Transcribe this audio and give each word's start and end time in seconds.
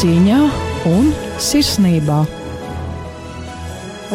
Cieņā 0.00 0.36
un 0.88 1.10
sirsnībā. 1.44 2.22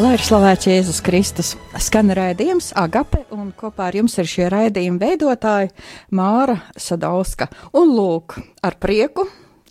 Lai 0.02 0.08
ir 0.16 0.22
slavēts 0.26 0.66
Jēzus 0.66 0.98
Kristus, 1.06 1.52
skan 1.78 2.10
raidījums 2.10 2.72
Agape, 2.74 3.20
un 3.30 3.52
kopā 3.54 3.92
ar 3.92 4.00
jums 4.00 4.18
ir 4.18 4.26
šie 4.26 4.48
raidījuma 4.50 4.98
veidotāji 5.04 5.70
Māra 6.10 6.56
Sadauska. 6.74 7.46
Un 7.78 7.94
lūk, 7.94 8.34
ar 8.66 8.74
prieku 8.82 9.28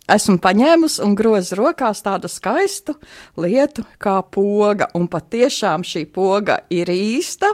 esmu 0.08 0.38
paņēmusi 0.40 1.02
un 1.04 1.18
grozu 1.18 1.58
rokās 1.60 2.00
tādu 2.06 2.30
skaistu 2.32 2.94
lietu 3.36 3.84
kā 4.00 4.16
poga, 4.24 4.88
un 4.96 5.10
patiešām 5.12 5.84
šī 5.84 6.06
poga 6.16 6.62
ir 6.72 6.88
īsta, 6.96 7.52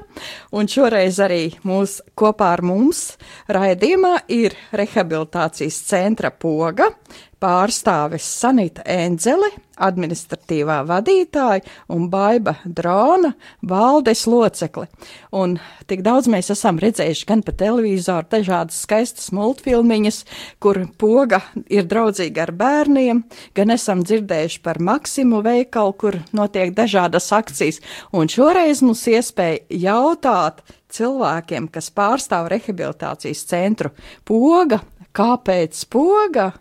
un 0.54 0.70
šoreiz 0.70 1.18
arī 1.26 1.42
mūs 1.66 1.98
kopā 2.14 2.54
ar 2.60 2.62
mums 2.70 3.16
raidījumā 3.50 4.20
ir 4.38 4.54
rehabilitācijas 4.70 5.82
centra 5.90 6.30
poga, 6.30 6.92
pārstāvis 7.42 8.26
Sanita 8.38 8.84
Enzele, 8.86 9.48
administratīvā 9.82 10.82
vadītāja 10.86 11.64
un 11.90 12.06
Baiba 12.12 12.54
Drona 12.62 13.32
valdes 13.66 14.24
locekli. 14.30 14.86
Un 15.34 15.56
tik 15.90 16.04
daudz 16.06 16.28
mēs 16.30 16.52
esam 16.54 16.78
redzējuši 16.82 17.26
gan 17.26 17.42
pa 17.42 17.54
televizoru 17.56 18.28
dažādas 18.30 18.82
skaistas 18.84 19.32
multfilmiņas, 19.34 20.20
kur 20.62 20.84
poga 21.00 21.42
ir 21.66 21.88
draudzīga 21.90 22.46
ar 22.46 22.54
bērniem, 22.62 23.24
gan 23.56 23.74
esam 23.74 24.04
dzirdējuši 24.06 24.62
par 24.62 24.78
Maksimu 24.82 25.42
veikalu, 25.42 25.96
kur 25.98 26.20
notiek 26.36 26.74
dažādas 26.76 27.30
akcijas. 27.34 27.82
Un 28.14 28.30
šoreiz 28.30 28.84
mums 28.86 29.06
iespēja 29.10 29.64
jautāt 29.88 30.62
cilvēkiem, 30.92 31.70
kas 31.72 31.90
pārstāv 31.90 32.52
rehabilitācijas 32.52 33.46
centru, 33.48 33.96
poga, 34.28 34.82
kāpēc 35.16 35.86
poga? 35.90 36.52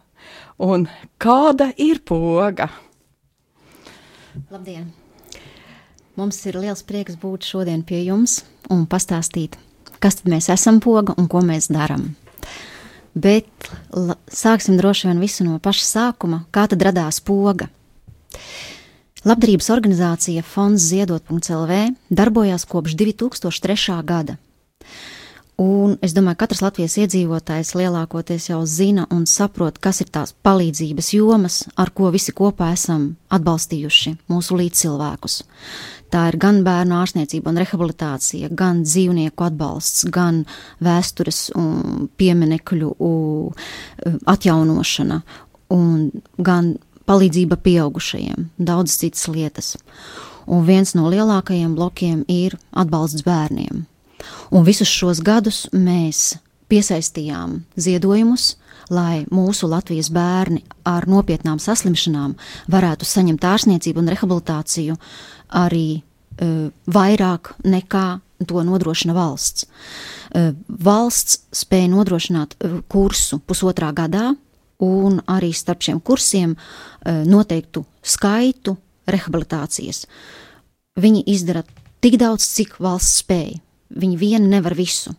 Un 0.62 0.88
kāda 1.22 1.72
ir 1.82 2.02
poga? 2.06 2.70
Labdien! 4.52 4.92
Mums 6.20 6.38
ir 6.46 6.60
liels 6.60 6.84
prieks 6.86 7.18
būt 7.20 7.48
šodien 7.48 7.84
pie 7.88 8.04
jums 8.06 8.42
un 8.72 8.86
pastāstīt, 8.88 9.58
kas 10.04 10.20
tad 10.20 10.32
mēs 10.32 10.52
esam 10.54 10.80
poga 10.84 11.16
un 11.18 11.30
ko 11.32 11.42
mēs 11.46 11.72
darām. 11.72 12.12
Bet 13.12 13.48
la, 13.92 14.16
sāksim 14.32 14.78
droši 14.80 15.10
vien 15.10 15.24
visu 15.24 15.44
no 15.48 15.58
paša 15.60 15.88
sākuma, 15.88 16.46
kā 16.52 16.68
tad 16.72 16.84
radās 16.86 17.20
poga. 17.24 17.68
Labdarības 19.28 19.68
organizācija 19.70 20.42
Fonds 20.42 20.82
Ziedot.CLV 20.90 21.82
darbojās 22.10 22.66
kopš 22.66 22.96
2003. 22.98 23.98
gada. 24.08 24.38
Un 25.60 25.98
es 26.02 26.14
domāju, 26.16 26.40
ka 26.40 26.48
katrs 26.48 26.62
Latvijas 26.64 26.96
iedzīvotājs 27.04 27.74
lielākoties 27.78 28.48
jau 28.50 28.62
zina 28.66 29.04
un 29.14 29.28
saprot, 29.30 29.78
kas 29.84 30.00
ir 30.02 30.10
tās 30.10 30.32
palīdzības 30.46 31.12
jomas, 31.14 31.58
ar 31.78 31.92
ko 31.94 32.10
visi 32.14 32.34
kopā 32.34 32.72
esam 32.74 33.12
atbalstījuši 33.30 34.16
mūsu 34.32 34.58
līdzcilvēkus. 34.58 35.42
Tā 36.12 36.24
ir 36.32 36.38
gan 36.42 36.64
bērnu 36.66 36.96
ārstniecība 36.98 37.52
un 37.52 37.60
rehabilitācija, 37.62 38.50
gan 38.58 38.82
dzīvnieku 38.88 39.46
atbalsts, 39.48 40.08
gan 40.12 40.42
vēstures 40.84 41.52
un 41.60 42.10
pieminekļu 42.18 42.90
atjaunošana, 44.34 45.22
un 45.78 46.10
gan 46.40 46.74
palīdzība 47.08 47.60
pieaugušajiem, 47.62 48.50
daudz 48.58 48.98
citas 49.04 49.30
lietas. 49.30 49.76
Un 50.52 50.66
viens 50.66 50.96
no 50.98 51.06
lielākajiem 51.12 51.78
blokiem 51.78 52.26
ir 52.32 52.58
atbalsts 52.72 53.24
bērniem 53.28 53.86
Un 54.52 54.66
visus 54.68 54.90
šos 54.92 55.22
gadus 55.26 55.66
mēs 55.74 56.36
piesaistījām 56.72 57.60
ziedojumus, 57.76 58.56
lai 58.92 59.24
mūsu 59.32 59.70
Latvijas 59.72 60.12
bērni 60.14 60.64
ar 60.88 61.08
nopietnām 61.10 61.60
saslimšanām 61.60 62.36
varētu 62.72 63.08
saņemt 63.08 63.48
ārstniecību 63.48 64.02
un 64.02 64.12
rehabilitāciju 64.12 64.98
arī 65.62 65.88
uh, 66.00 66.70
vairāk 66.88 67.54
nekā 67.64 68.06
to 68.48 68.64
nodrošina 68.66 69.16
valsts. 69.16 69.68
Uh, 70.32 70.52
valsts 70.68 71.42
spēja 71.56 71.92
nodrošināt 71.92 72.56
uh, 72.58 72.80
kursu 72.92 73.42
pusotrā 73.44 73.92
gadā, 73.96 74.32
un 74.82 75.20
arī 75.30 75.52
starp 75.54 75.84
šiem 75.86 76.00
kursiem 76.02 76.56
uh, 76.56 77.22
noteiktu 77.28 77.84
skaitu 78.02 78.78
rehabilitācijas. 79.12 80.06
Viņi 81.00 81.26
izdara 81.32 81.64
tik 82.04 82.18
daudz, 82.20 82.48
cik 82.56 82.80
valsts 82.82 83.22
spēja. 83.22 83.60
Viņi 83.92 84.18
vieni 84.18 84.48
nevar 84.52 84.76
visu. 84.78 85.14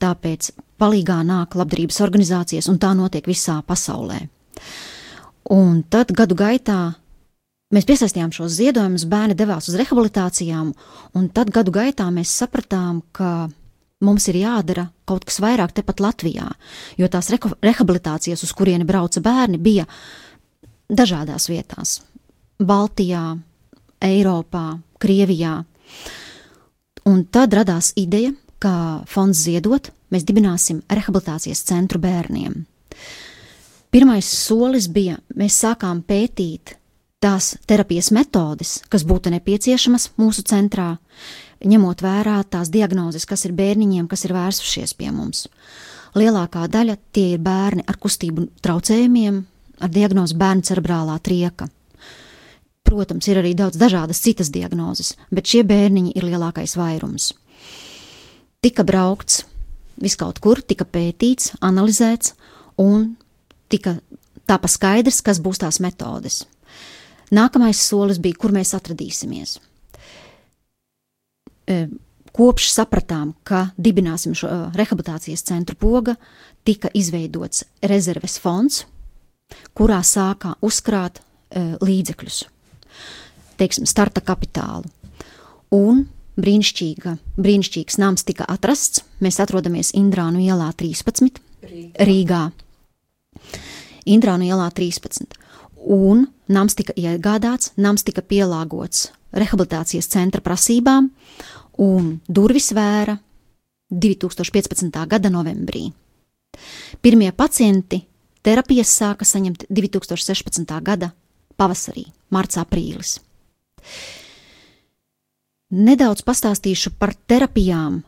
Tāpēc 0.00 0.50
palīgā 0.80 1.20
nāk 1.26 1.54
labdarības 1.58 2.00
organizācijas, 2.02 2.68
un 2.72 2.80
tā 2.80 2.94
notiek 2.96 3.26
visā 3.28 3.60
pasaulē. 3.66 4.22
Un 5.50 5.82
tad 5.90 6.12
gadu 6.16 6.36
gaitā 6.38 6.78
mēs 7.74 7.86
piesaistījām 7.88 8.32
šos 8.34 8.56
ziedojumus, 8.56 9.06
bērni 9.10 9.36
devās 9.38 9.68
uz 9.70 9.76
rehabilitācijām, 9.78 10.72
un 11.16 11.28
tad 11.34 11.52
gadu 11.54 11.74
gaitā 11.74 12.08
mēs 12.14 12.32
sapratām, 12.40 13.02
ka 13.12 13.50
mums 14.04 14.28
ir 14.32 14.40
jādara 14.40 14.88
kaut 15.08 15.26
kas 15.28 15.40
vairāk 15.42 15.74
tepat 15.76 16.00
Latvijā, 16.00 16.48
jo 16.96 17.08
tās 17.12 17.30
rehabilitācijas, 17.30 18.44
uz 18.46 18.52
kurieni 18.56 18.88
brauca 18.88 19.22
bērni, 19.24 19.60
bija 19.60 19.86
dažādās 20.90 21.48
vietās- 21.50 22.00
Baltijā, 22.70 23.38
Eiropā, 24.00 24.80
Krievijā. 25.00 25.64
Un 27.08 27.24
tad 27.32 27.54
radās 27.56 27.92
ideja, 27.96 28.32
ka 28.60 29.02
fonds 29.08 29.40
ziedot, 29.46 29.90
mēs 30.12 30.26
dibināsim 30.28 30.82
rehabilitācijas 30.90 31.64
centru 31.68 32.00
bērniem. 32.02 32.64
Pirmais 33.90 34.26
solis 34.28 34.86
bija, 34.92 35.16
mēs 35.34 35.56
sākām 35.64 36.04
pētīt 36.06 36.76
tās 37.20 37.54
terapijas 37.66 38.10
metodes, 38.14 38.78
kas 38.88 39.04
būtu 39.04 39.32
nepieciešamas 39.34 40.12
mūsu 40.20 40.44
centrā, 40.46 40.92
ņemot 41.66 42.04
vērā 42.04 42.38
tās 42.48 42.70
diagnozes, 42.72 43.26
kas 43.28 43.44
ir 43.48 43.56
bērniņiem, 43.56 44.06
kas 44.08 44.24
ir 44.24 44.36
vērsušies 44.36 44.94
pie 44.96 45.10
mums. 45.12 45.48
Lielākā 46.16 46.64
daļa 46.70 46.96
tie 47.14 47.34
ir 47.34 47.42
bērni 47.42 47.84
ar 47.86 47.98
kustību 48.00 48.48
traucējumiem, 48.64 49.42
ar 49.80 49.92
diagnozi 49.92 50.38
bērnu 50.38 50.66
cerebrālā 50.66 51.18
trieka. 51.22 51.68
Protams, 52.90 53.28
ir 53.30 53.38
arī 53.38 53.52
daudz 53.54 53.78
dažādas 53.78 54.18
citas 54.18 54.48
diagnozes, 54.50 55.12
bet 55.30 55.46
šie 55.46 55.62
bērniņi 55.62 56.16
ir 56.18 56.26
lielākais 56.26 56.74
vairums. 56.74 57.28
Tika 58.64 58.82
braukts 58.82 59.44
viskaut 60.02 60.40
kur, 60.42 60.58
tika 60.58 60.82
pētīts, 60.88 61.54
analizēts, 61.62 62.34
un 62.82 63.12
tika 63.70 64.00
tāpa 64.50 64.66
skaidrs, 64.66 65.20
kas 65.22 65.38
būs 65.38 65.62
tās 65.62 65.78
metodes. 65.78 66.42
Nākamais 67.30 67.78
solis 67.78 68.18
bija, 68.18 68.40
kur 68.42 68.50
mēs 68.50 68.74
atradīsimies. 68.74 69.60
E, 71.70 71.80
kopš 72.34 72.72
sapratām, 72.74 73.36
ka 73.46 73.68
dibināsim 73.78 74.34
šo 74.34 74.50
e, 74.50 74.60
rehabilitācijas 74.74 75.46
centru 75.46 75.78
poga, 75.78 76.16
tika 76.66 76.90
izveidots 76.90 77.68
rezerves 77.86 78.40
fonds, 78.42 78.82
kurā 79.78 80.02
sākā 80.02 80.56
uzkrāt 80.66 81.22
e, 81.22 81.76
līdzekļus 81.78 82.48
teiksim, 83.60 83.86
starta 83.88 84.22
kapitālu. 84.24 84.88
Un 85.74 86.06
brīnišķīga, 86.40 87.14
brīnišķīgs 87.38 88.00
nams 88.00 88.26
tika 88.26 88.46
atrasts. 88.50 89.04
Mēs 89.22 89.40
atrodamies 89.42 89.92
Indrānu 89.98 90.42
ielā 90.42 90.70
13, 90.76 91.40
Rīgā. 91.60 92.06
Rīgā. 92.08 92.42
Indrānu 94.10 94.48
ielā 94.48 94.68
13. 94.74 95.36
Un 95.80 96.26
nams 96.50 96.76
tika 96.76 96.94
iegādāts, 96.98 97.72
nams 97.80 98.04
tika 98.04 98.24
pielāgots 98.24 99.10
rehabilitācijas 99.32 100.08
centra 100.10 100.42
prasībām, 100.44 101.10
un 101.80 102.12
durvis 102.28 102.72
vēra 102.76 103.16
2015. 103.90 105.06
gada 105.06 105.30
novembrī. 105.30 105.90
Pirmie 107.00 107.30
pacienti 107.32 108.02
terapijas 108.42 108.90
sāka 108.90 109.24
saņemt 109.24 109.68
2016. 109.70 110.66
gada 110.82 111.12
pavasarī, 111.56 112.08
marts, 112.30 112.58
aprīlis. 112.60 113.18
Nedaudz 115.70 116.24
pastāstīšu 116.26 116.96
par 116.98 117.14
terapijām, 117.30 118.00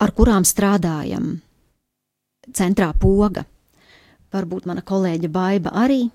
ar 0.00 0.12
kurām 0.16 0.46
strādājam. 0.48 1.34
Centrā 2.56 2.92
poga. 2.96 3.44
Varbūt 4.32 4.68
mana 4.68 4.84
kolēģe 4.86 5.28
Baiva 5.32 5.72
arī 5.76 6.06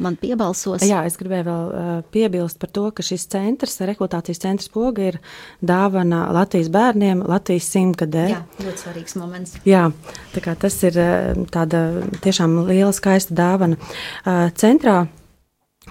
man 0.00 0.16
piebalsos. 0.18 0.82
Jā, 0.86 1.02
es 1.06 1.16
gribēju 1.20 1.46
vēl 1.46 1.66
uh, 1.70 1.90
piebilst 2.14 2.58
par 2.62 2.70
to, 2.74 2.86
ka 2.94 3.04
šis 3.06 3.26
centrs, 3.30 3.76
rekrūtācijas 3.86 4.42
centrs 4.42 4.70
poga, 4.72 5.10
ir 5.12 5.18
dāvana 5.64 6.24
Latvijas 6.34 6.70
bērniem 6.74 7.24
Latvijas 7.28 7.68
simtgadē. 7.74 8.24
Jā, 8.32 8.40
ļoti 8.64 8.84
svarīgs 8.86 9.18
moments. 9.20 9.58
Jā, 9.68 9.86
tā 10.34 10.44
kā 10.44 10.56
tas 10.58 10.78
ir 10.86 10.98
uh, 11.00 11.44
tāda 11.54 11.84
tiešām 12.24 12.58
liela 12.68 12.92
skaista 12.96 13.36
dāvana. 13.38 13.78
Uh, 14.24 14.48
centrā 14.58 15.04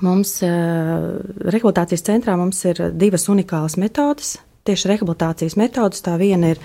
Mums 0.02 0.40
rehabilitācijas 0.42 2.02
centrā 2.08 2.34
mums 2.40 2.64
ir 2.66 2.80
divas 2.98 3.28
unikālas 3.30 3.78
metodes. 3.78 4.40
Tieši 4.66 4.90
rehabilitācijas 4.90 5.58
metodas. 5.60 6.02
Tā 6.02 6.16
viena 6.18 6.56
ir 6.56 6.62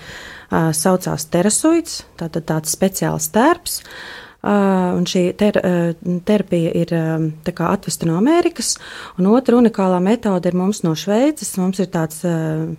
saucās 0.49 1.27
terasuits, 1.29 1.99
tātad 2.17 2.47
tāds 2.49 2.73
speciāls 2.73 3.29
tērps, 3.35 3.81
Uh, 4.39 4.93
un 4.95 5.03
šī 5.03 5.33
ter, 5.35 5.57
uh, 5.59 5.89
terapija 6.23 6.69
ir 6.71 6.93
um, 6.95 7.25
atvesta 7.43 8.07
no 8.07 8.13
Amerikas, 8.15 8.77
un 9.19 9.27
otra 9.27 9.57
unikālā 9.59 9.97
metode 9.99 10.47
ir 10.47 10.55
mums 10.55 10.79
no 10.85 10.93
Šveices. 10.95 11.57
Mums 11.59 11.81
ir 11.83 11.89
tāds 11.91 12.21
uh, 12.23 12.71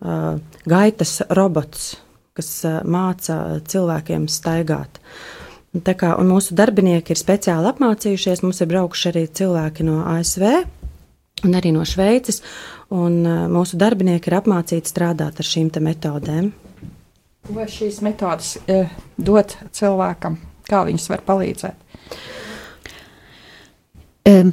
uh, 0.00 0.38
gaitas 0.64 1.18
robots, 1.36 1.98
kas 2.32 2.48
uh, 2.64 2.78
māca 2.88 3.60
cilvēkiem 3.68 4.24
staigāt. 4.32 5.02
Tā 5.84 5.92
kā, 5.98 6.14
mūsu 6.24 6.56
darbinieki 6.56 7.12
ir 7.12 7.20
speciāli 7.20 7.68
apmācījušies, 7.72 8.44
mums 8.44 8.62
ir 8.62 8.70
braukuši 8.70 9.08
arī 9.10 9.24
cilvēki 9.40 9.84
no 9.84 10.00
ASV 10.14 10.46
un 11.44 11.56
arī 11.58 11.72
no 11.74 11.84
Šveices, 11.84 12.40
un 12.96 13.18
uh, 13.26 13.44
mūsu 13.52 13.76
darbinieki 13.76 14.30
ir 14.30 14.38
apmācīti 14.38 14.88
strādāt 14.88 15.42
ar 15.42 15.48
šīm 15.48 15.68
metodēm. 15.84 16.52
Vai 17.52 17.66
šīs 17.70 18.00
metodas 18.02 18.56
uh, 18.64 18.88
dot 19.20 19.58
cilvēkam 19.76 20.38
Kā 20.66 20.82
viņas 20.86 21.10
var 21.12 21.22
palīdzēt? 21.26 22.14
Um, 24.26 24.50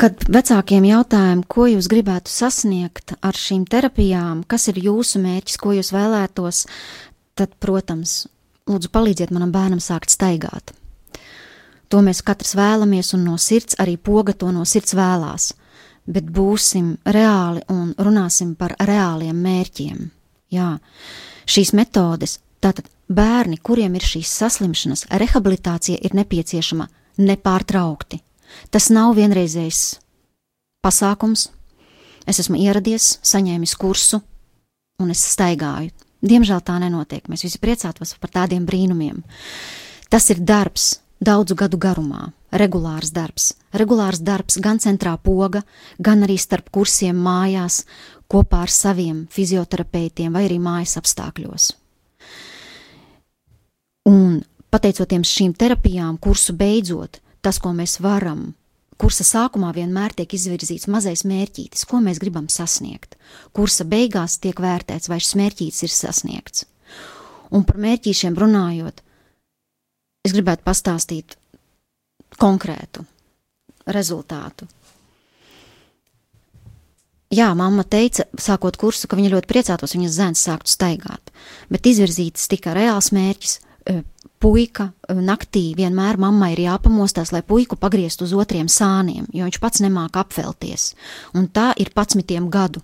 kad 0.00 0.24
vecākiem 0.32 0.86
jautājam, 0.88 1.42
ko 1.44 1.66
jūs 1.68 1.90
gribētu 1.92 2.32
sasniegt 2.32 3.12
ar 3.20 3.36
šīm 3.36 3.66
terapijām, 3.68 4.42
kas 4.48 4.70
ir 4.72 4.80
jūsu 4.86 5.20
mērķis, 5.20 5.60
ko 5.60 5.74
jūs 5.76 5.92
vēlētos, 5.92 6.64
tad, 7.36 7.52
protams, 7.60 8.22
lūdzu 8.68 8.90
palīdziet 8.92 9.32
manam 9.34 9.52
bērnam 9.54 9.80
sākt 9.82 10.12
staigāt. 10.12 10.74
To 11.88 12.02
mēs 12.04 12.20
katrs 12.22 12.52
vēlamies, 12.58 13.14
un 13.16 13.24
no 13.24 13.38
sirds 13.40 13.78
arī 13.80 13.96
poga 13.96 14.34
to 14.36 14.50
no 14.52 14.66
sirds 14.68 14.92
vēlās, 14.96 15.52
bet 16.06 16.28
būsim 16.28 16.96
reāli 17.04 17.64
un 17.72 17.94
runāsim 17.96 18.54
par 18.60 18.76
reāliem 18.78 19.36
mērķiem. 19.36 20.04
Jā, 20.52 20.74
šīs 21.48 21.74
metodes, 21.76 22.38
tātad 22.60 22.88
Bērni, 23.08 23.56
kuriem 23.64 23.94
ir 23.96 24.04
šīs 24.04 24.28
saslimšanas, 24.36 25.06
rehabilitācija 25.08 25.96
ir 26.04 26.12
nepieciešama 26.12 26.84
nepārtraukti. 27.24 28.18
Tas 28.68 28.90
nav 28.92 29.14
vienreizējs 29.16 29.80
pasākums. 30.84 31.46
Es 32.28 32.42
esmu 32.42 32.60
ieradies, 32.60 33.16
saņēmis 33.24 33.72
kursu, 33.80 34.20
un 35.00 35.14
es 35.14 35.24
staigāju. 35.32 35.94
Diemžēl 36.24 36.62
tā 36.66 36.78
nenotiek. 36.82 37.28
Mēs 37.30 37.44
visi 37.46 37.60
priecātos 37.62 38.16
par 38.18 38.32
tādiem 38.34 38.66
brīnumiem. 38.66 39.22
Tas 40.10 40.30
ir 40.32 40.40
darbs 40.42 40.96
daudzu 41.20 41.56
gadu 41.58 41.78
garumā, 41.78 42.30
regulārs 42.50 43.12
darbs. 43.14 43.52
Regulārs 43.74 44.22
darbs 44.22 44.58
gan 44.62 44.78
centrā 44.82 45.16
poga, 45.22 45.62
gan 45.98 46.22
arī 46.26 46.38
starp 46.38 46.70
kursiem 46.74 47.18
mājās, 47.18 47.84
kopā 48.30 48.64
ar 48.66 48.72
saviem 48.72 49.26
fizioterapeitiem 49.32 50.32
vai 50.32 50.46
arī 50.48 50.58
mājas 50.62 50.96
apstākļos. 51.00 51.72
Un 54.08 54.40
pateicoties 54.72 55.34
šīm 55.34 55.54
terapijām, 55.58 56.16
kursu 56.20 56.54
beidzot, 56.56 57.20
tas, 57.44 57.58
ko 57.60 57.74
mēs 57.76 57.98
varam, 58.00 58.52
kursa 58.98 59.24
sākumā 59.26 59.70
vienmēr 59.76 60.14
tiek 60.16 60.34
izvirzīts 60.34 60.88
mazais 60.90 61.24
mērķītis, 61.28 61.86
ko 61.88 62.00
mēs 62.04 62.20
gribam 62.22 62.48
sasniegt. 62.52 63.16
Kursa 63.56 63.86
beigās 63.88 64.38
tiek 64.42 64.58
vērtēts, 64.62 65.10
vai 65.10 65.20
šis 65.22 65.36
mērķītis 65.40 65.84
ir 65.86 65.94
sasniegts. 65.94 66.66
Un 67.54 67.64
par 67.64 67.78
mērķīšiem 67.80 68.36
runājot, 68.36 69.00
es 70.26 70.34
gribētu 70.34 70.66
pastāstīt 70.66 71.38
konkrētu 72.36 73.06
rezultātu. 73.88 74.68
Jā, 77.32 77.50
mamma 77.56 77.84
teica, 77.84 78.24
sākot 78.40 78.76
kursu, 78.80 79.08
ka 79.08 79.16
viņa 79.16 79.34
ļoti 79.34 79.48
priecātos, 79.50 79.92
ja 79.92 80.00
viņas 80.00 80.14
zēns 80.16 80.44
sāktu 80.48 80.72
staigāt, 80.72 81.32
bet 81.68 81.88
izvirzīts 81.88 82.48
tika 82.48 82.72
reāls 82.76 83.10
mērķis 83.12 83.58
E, 83.88 84.02
puika 84.40 84.90
e, 84.90 85.14
naktī 85.14 85.72
vienmēr 85.78 86.18
mammai 86.20 86.52
ir 86.54 86.64
jāpamostās, 86.66 87.32
lai 87.34 87.42
puiku 87.42 87.76
pagrieztu 87.76 88.26
uz 88.26 88.34
otriem 88.36 88.68
sāniem, 88.70 89.26
jo 89.34 89.46
viņš 89.48 89.60
pats 89.62 89.82
nemāk 89.84 90.18
apvelties. 90.20 90.92
Un 91.34 91.48
tā 91.52 91.72
ir 91.78 91.92
patsmitiem 91.94 92.50
gadu. 92.50 92.82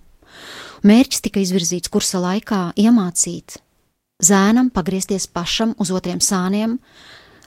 Mērķis 0.85 1.25
tika 1.25 1.41
izvirzīts 1.41 1.93
kursa 1.93 2.21
laikā 2.21 2.75
iemācīt 2.77 3.59
zēnam 4.23 4.71
pagriezties 4.71 5.27
pašam 5.27 5.75
uz 5.81 5.91
otriem 5.95 6.21
sāniem, 6.23 6.79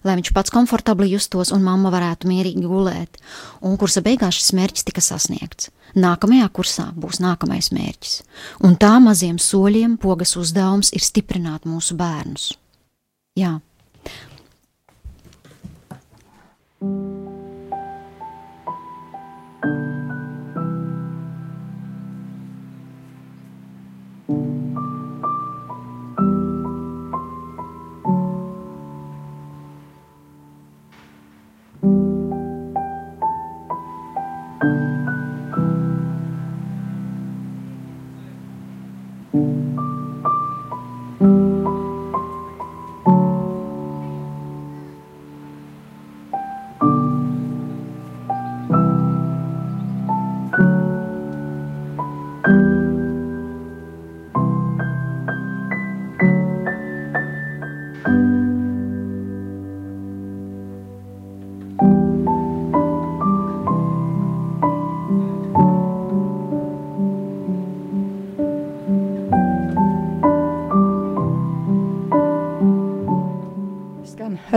lai 0.05 0.15
viņš 0.19 0.31
pats 0.35 0.53
komfortabli 0.53 1.09
justos 1.11 1.51
un 1.55 1.63
mamma 1.65 1.91
varētu 1.93 2.29
mierīgi 2.29 2.67
gulēt. 2.67 3.19
Un 3.65 3.77
kursa 3.79 4.03
beigās 4.05 4.37
šis 4.39 4.53
mērķis 4.57 4.87
tika 4.87 5.03
sasniegts. 5.03 5.71
Nākamajā 5.97 6.47
kursā 6.53 6.89
būs 6.99 7.21
nākamais 7.23 7.71
mērķis, 7.73 8.19
un 8.67 8.75
tā 8.77 8.97
maziem 9.01 9.39
soļiem 9.41 9.95
pogas 9.97 10.35
uzdevums 10.37 10.91
ir 10.93 11.03
stiprināt 11.03 11.65
mūsu 11.65 11.95
bērnus. 11.97 12.51
Jā. 13.37 13.57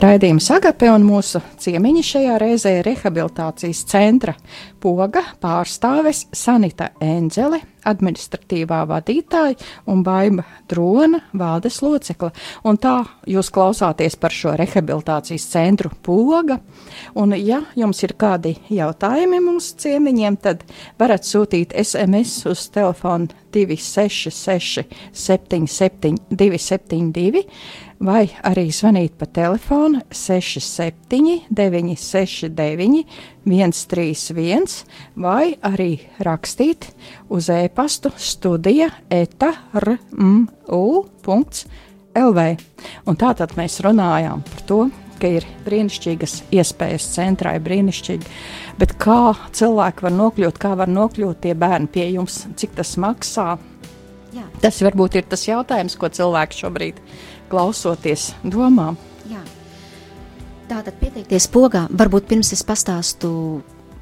Raidījums 0.01 0.47
Agape 0.55 0.89
un 0.89 1.03
mūsu 1.05 1.43
ciemiņi 1.61 2.03
šajā 2.09 2.37
reizē 2.41 2.71
ir 2.79 2.87
rehabilitācijas 2.89 3.83
centra 3.91 4.33
poga 4.81 5.21
pārstāves 5.43 6.23
Sanita 6.33 6.87
Enzele, 7.05 7.59
administratīvā 7.85 8.79
vadītāja 8.89 9.59
un 9.93 10.01
Baiba 10.05 10.47
Drona 10.71 11.21
valdes 11.37 11.83
locekla. 11.85 12.31
Un 12.65 12.79
tā 12.81 12.95
jūs 13.29 13.51
klausāties 13.53 14.17
par 14.21 14.33
šo 14.33 14.55
rehabilitācijas 14.57 15.51
centru 15.53 15.93
poga. 16.01 16.57
Un 17.21 17.37
ja 17.37 17.61
jums 17.77 18.01
ir 18.07 18.17
kādi 18.17 18.55
jautājumi 18.73 19.43
mūsu 19.45 19.77
ciemiņiem, 19.85 20.41
tad 20.41 20.65
varat 21.01 21.29
sūtīt 21.29 21.77
SMS 21.77 22.47
uz 22.49 22.65
telefonu 22.73 23.29
266 23.53 24.87
77 25.13 26.17
272 26.31 27.45
vai 28.01 28.31
arī 28.47 28.71
zvanīt 28.73 29.17
pa 29.21 29.27
telefonu 29.29 30.01
67 30.11 31.47
969 31.53 33.05
131 33.45 34.85
vai 35.21 35.57
arī 35.61 36.01
rakstīt 36.25 36.89
uz 37.29 37.51
e-pastu 37.53 38.13
studija 38.17 38.89
etarmu.lv. 39.11 40.01
Un 43.07 43.17
tātad 43.21 43.55
mēs 43.59 43.81
runājām 43.85 44.43
par 44.49 44.61
to, 44.67 44.81
ka 45.21 45.29
ir 45.29 45.45
brīnišķīgas 45.67 46.35
iespējas 46.57 47.07
centrā, 47.15 47.55
ir 47.57 47.63
brīnišķīgi. 47.67 48.25
Bet 48.81 48.97
kā 49.03 49.35
cilvēki 49.53 50.07
var 50.07 50.15
nokļūt, 50.17 50.57
kā 50.61 50.73
var 50.81 50.89
nokļūt 50.89 51.45
tie 51.45 51.55
bērni 51.59 51.93
pie 51.93 52.07
jums, 52.15 52.47
cik 52.57 52.71
tas 52.81 52.97
maksā? 53.01 53.59
Jā. 54.35 54.47
Tas 54.63 54.79
varbūt 54.85 55.19
ir 55.19 55.27
tas 55.31 55.43
jautājums, 55.49 55.97
ko 55.99 56.11
cilvēki 56.13 56.61
šobrīd 56.63 57.01
klausoties 57.51 58.31
domām. 58.45 58.99
Jā. 59.31 59.43
Tātad 60.71 60.95
pieteikties 61.01 61.49
pogā, 61.51 61.87
varbūt 61.91 62.29
pirms 62.31 62.53
es 62.55 62.63
pastāstu 62.67 63.31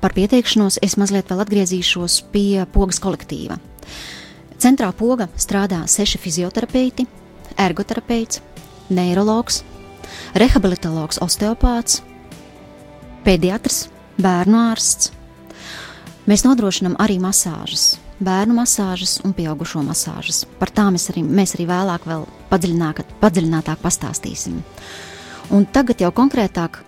par 0.03 0.13
pieteikšanos, 0.15 0.81
es 0.85 0.99
mazliet 1.01 1.31
vēl 1.31 1.43
atgriezīšos 1.45 2.21
pie 2.33 2.67
pogas 2.75 3.01
kolektīva. 3.03 3.57
Centrā 4.59 4.91
poga 4.93 5.29
strādā 5.39 5.85
seši 5.89 6.19
fizioterapeiti, 6.21 7.07
ergoterapeits, 7.59 8.43
neiroloģis, 8.91 9.63
rehabilitologs, 10.39 11.21
osteopāts, 11.25 12.03
pediatrs, 13.25 13.87
bērnu 14.19 14.59
ārsts. 14.69 15.13
Mēs 16.29 16.45
nodrošinām 16.45 16.99
arī 17.01 17.17
masāžas, 17.23 17.97
bērnu 18.25 18.57
masāžas 18.59 19.19
un 19.25 19.35
pieaugušo 19.37 19.83
masāžas. 19.87 20.45
Par 20.59 20.73
tām 20.75 20.97
mēs 20.97 21.09
arī, 21.13 21.23
mēs 21.23 21.55
arī 21.57 21.69
vēlāk 21.71 22.07
vēl 22.09 22.27
padziļinātāk 22.51 23.83
pastāstīsim. 23.83 24.61
Un 25.55 25.67
tagad 25.73 26.03
jau 26.03 26.11
konkrētāk, 26.13 26.83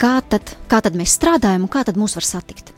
kā 0.00 0.14
tad, 0.28 0.56
kā 0.68 0.82
tad 0.84 0.96
mēs 0.98 1.14
strādājam 1.16 1.64
un 1.64 1.72
kā 1.72 1.84
tad 1.86 2.00
mūs 2.00 2.16
var 2.18 2.26
satikt. 2.26 2.74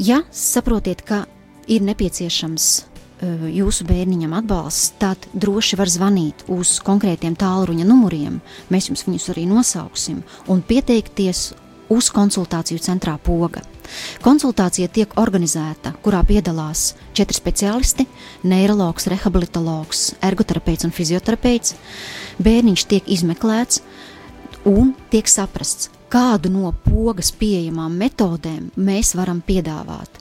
Ja 0.00 0.22
saprotiet, 0.32 1.04
ka 1.04 1.26
ir 1.70 1.84
nepieciešams 1.84 2.68
uh, 2.80 3.46
jūsu 3.52 3.86
bērniņam 3.86 4.32
atbalsts, 4.40 4.94
tad 5.02 5.28
droši 5.36 5.78
var 5.78 5.92
zvanīt 5.92 6.46
uz 6.50 6.78
konkrētiem 6.84 7.36
tālruņa 7.38 7.86
numuriem. 7.86 8.40
Mēs 8.72 8.88
jums 8.88 9.04
viņus 9.06 9.28
arī 9.34 9.44
nosauksim 9.50 10.22
un 10.50 10.64
pieteikties 10.64 11.52
uz 11.92 12.08
konsultāciju 12.14 12.80
centrā 12.82 13.18
Poga. 13.20 13.62
Konsultācija 14.24 14.88
tiek 14.88 15.12
organizēta, 15.20 15.92
kurā 16.04 16.22
piedalās 16.24 16.92
četri 17.16 17.36
speciālisti- 17.36 18.06
neiroloģis, 18.52 19.08
rehabilitologs, 19.12 20.14
ergoterapeits 20.22 20.84
un 20.84 20.90
fizioterapeits. 20.90 21.74
Bērniņš 22.42 22.86
tiek 22.88 23.04
izmeklēts 23.06 23.82
un 24.64 24.94
tiek 25.10 25.26
saprasts, 25.26 25.90
kādu 26.10 26.50
no 26.50 26.72
pogas 26.84 27.32
pieejamām 27.32 27.96
metodēm 27.96 28.70
mēs 28.76 29.14
varam 29.14 29.42
piedāvāt. 29.46 30.20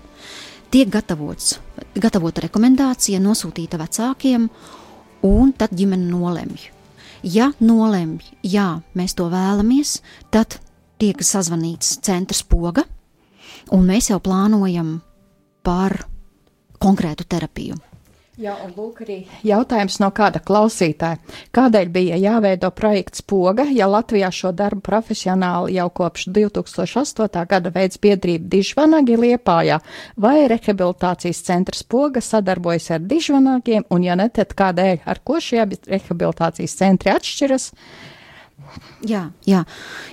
Tiek 0.71 0.89
gatavots, 0.89 1.59
gatavota 1.95 2.41
rekomendācija, 2.41 3.19
nosūtīta 3.19 3.77
vecākiem, 3.77 4.49
un 5.21 5.53
tad 5.53 5.71
ģimene 5.75 6.07
nolemj. 6.07 6.69
Ja 7.23 7.51
nolemj, 7.59 8.23
jā, 8.43 8.81
mēs 8.95 9.13
to 9.13 9.27
vēlamies, 9.29 9.99
tad 10.31 10.59
tiek 11.01 11.23
sazvanīts 11.25 11.97
centrs 12.05 12.43
poga, 12.45 12.85
un 13.73 13.87
mēs 13.87 14.11
jau 14.11 14.19
plānojam 14.23 14.99
par 15.65 16.03
konkrētu 16.81 17.25
terapiju. 17.29 17.79
Jā, 18.41 18.53
un 18.63 18.71
lūk 18.73 19.01
arī 19.03 19.15
jautājums 19.45 19.99
no 20.01 20.07
kāda 20.17 20.39
klausītāja. 20.41 21.19
Kādēļ 21.53 21.89
bija 21.93 22.15
jāveido 22.17 22.71
projekts 22.73 23.21
Poga, 23.27 23.67
ja 23.69 23.85
Latvijā 23.91 24.31
šo 24.33 24.53
darbu 24.55 24.81
profesionāli 24.87 25.75
jau 25.75 25.89
kopš 25.99 26.29
2008. 26.33 27.43
gada 27.51 27.73
veids 27.75 27.99
biedrība 28.01 28.47
Dižvanagi 28.55 29.19
Liepājā, 29.19 29.77
vai 30.15 30.47
rehabilitācijas 30.49 31.43
centrs 31.45 31.83
Poga 31.83 32.23
sadarbojas 32.23 32.89
ar 32.95 33.03
Dižvanagiem, 33.03 33.85
un 33.91 34.07
ja 34.07 34.15
ne, 34.17 34.29
tad 34.33 34.55
kādēļ, 34.57 35.03
ar 35.05 35.21
ko 35.27 35.37
šie 35.43 35.67
rehabilitācijas 35.67 36.79
centri 36.81 37.13
atšķiras? 37.13 37.69
Jā, 39.07 39.25
jā, 39.47 39.65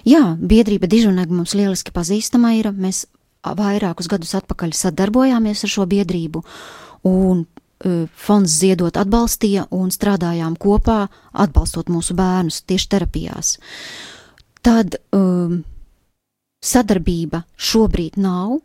jā 0.09 0.25
biedrība 0.40 0.88
Dižvanagi 0.90 1.35
mums 1.35 1.55
lieliski 1.59 1.95
pazīstama 1.95 2.55
ir. 2.59 2.73
Mēs 2.73 3.07
vairākus 3.45 4.09
gadus 4.11 4.35
atpakaļ 4.38 4.75
sadarbojāmies 4.75 5.64
ar 5.64 5.73
šo 5.73 5.87
biedrību, 5.88 6.43
un 7.09 7.47
fonds 8.19 8.50
ziedot 8.61 8.97
atbalstīja 8.99 9.69
un 9.71 9.93
strādājām 9.95 10.57
kopā, 10.59 11.07
atbalstot 11.33 11.90
mūsu 11.93 12.17
bērnus 12.19 12.64
tieši 12.67 12.88
terapijās. 12.95 13.59
Tad 14.62 14.99
um, 15.14 15.61
sadarbība 16.64 17.45
šobrīd 17.57 18.19
nav. 18.19 18.59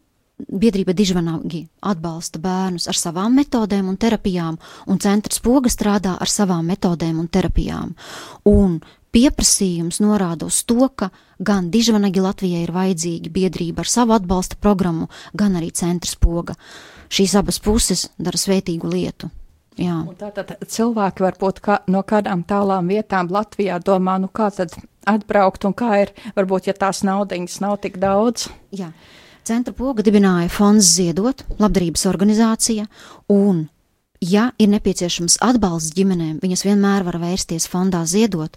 Biedrība 0.43 0.95
Dižvanagi 0.97 1.61
atbalsta 1.85 2.39
bērnus 2.41 2.87
ar 2.89 2.97
savām 2.97 3.35
metodēm 3.37 3.87
un 3.87 3.99
terapijām, 4.01 4.57
un 4.89 4.99
centrs 4.99 5.39
poga 5.39 5.69
strādā 5.69 6.17
ar 6.19 6.27
savām 6.27 6.65
metodēm 6.67 7.19
un 7.21 7.29
terapijām. 7.31 7.93
Un 8.49 8.79
pieprasījums 9.13 10.01
norāda 10.03 10.47
uz 10.49 10.63
to, 10.67 10.89
ka 10.89 11.11
gan 11.39 11.69
Dižvanagi 11.73 12.23
Latvijai 12.23 12.63
ir 12.65 12.73
vajadzīga 12.73 13.31
biedrība 13.33 13.83
ar 13.83 13.91
savu 13.91 14.15
atbalsta 14.17 14.57
programmu, 14.59 15.09
gan 15.37 15.55
arī 15.59 15.71
centrs 15.75 16.17
poga. 16.19 16.57
Šīs 17.13 17.37
abas 17.37 17.61
puses 17.61 18.07
dara 18.17 18.39
svētīgu 18.39 18.89
lietu. 18.89 19.29
Tātad 19.73 20.53
cilvēki 20.69 21.23
varbūt 21.25 21.59
kā, 21.65 21.79
no 21.89 22.03
kādām 22.05 22.43
tālām 22.45 22.89
vietām 22.93 23.29
Latvijā 23.33 23.79
domā, 23.81 24.19
nu 24.21 24.29
kā 24.29 24.51
tad 24.53 24.75
atbraukt 25.09 25.65
un 25.65 25.73
kā 25.73 26.03
ir, 26.03 26.13
varbūt, 26.37 26.69
ja 26.69 26.77
tās 26.77 27.01
naudiņas 27.05 27.59
nav 27.63 27.79
tik 27.81 27.97
daudz. 28.01 28.47
Jā. 28.73 28.91
Centra 29.43 29.73
poga 29.75 30.05
dibināja 30.05 30.47
fonds 30.53 30.87
ziedot, 30.95 31.43
labdarības 31.59 32.05
organizācija, 32.07 32.85
un 33.33 33.65
ja 34.23 34.49
ir 34.61 34.71
nepieciešams 34.71 35.39
atbalsts 35.43 35.93
ģimenēm, 35.97 36.39
viņas 36.43 36.65
vienmēr 36.67 37.05
var 37.07 37.19
vērsties 37.21 37.67
fondā 37.71 38.03
ziedot, 38.09 38.55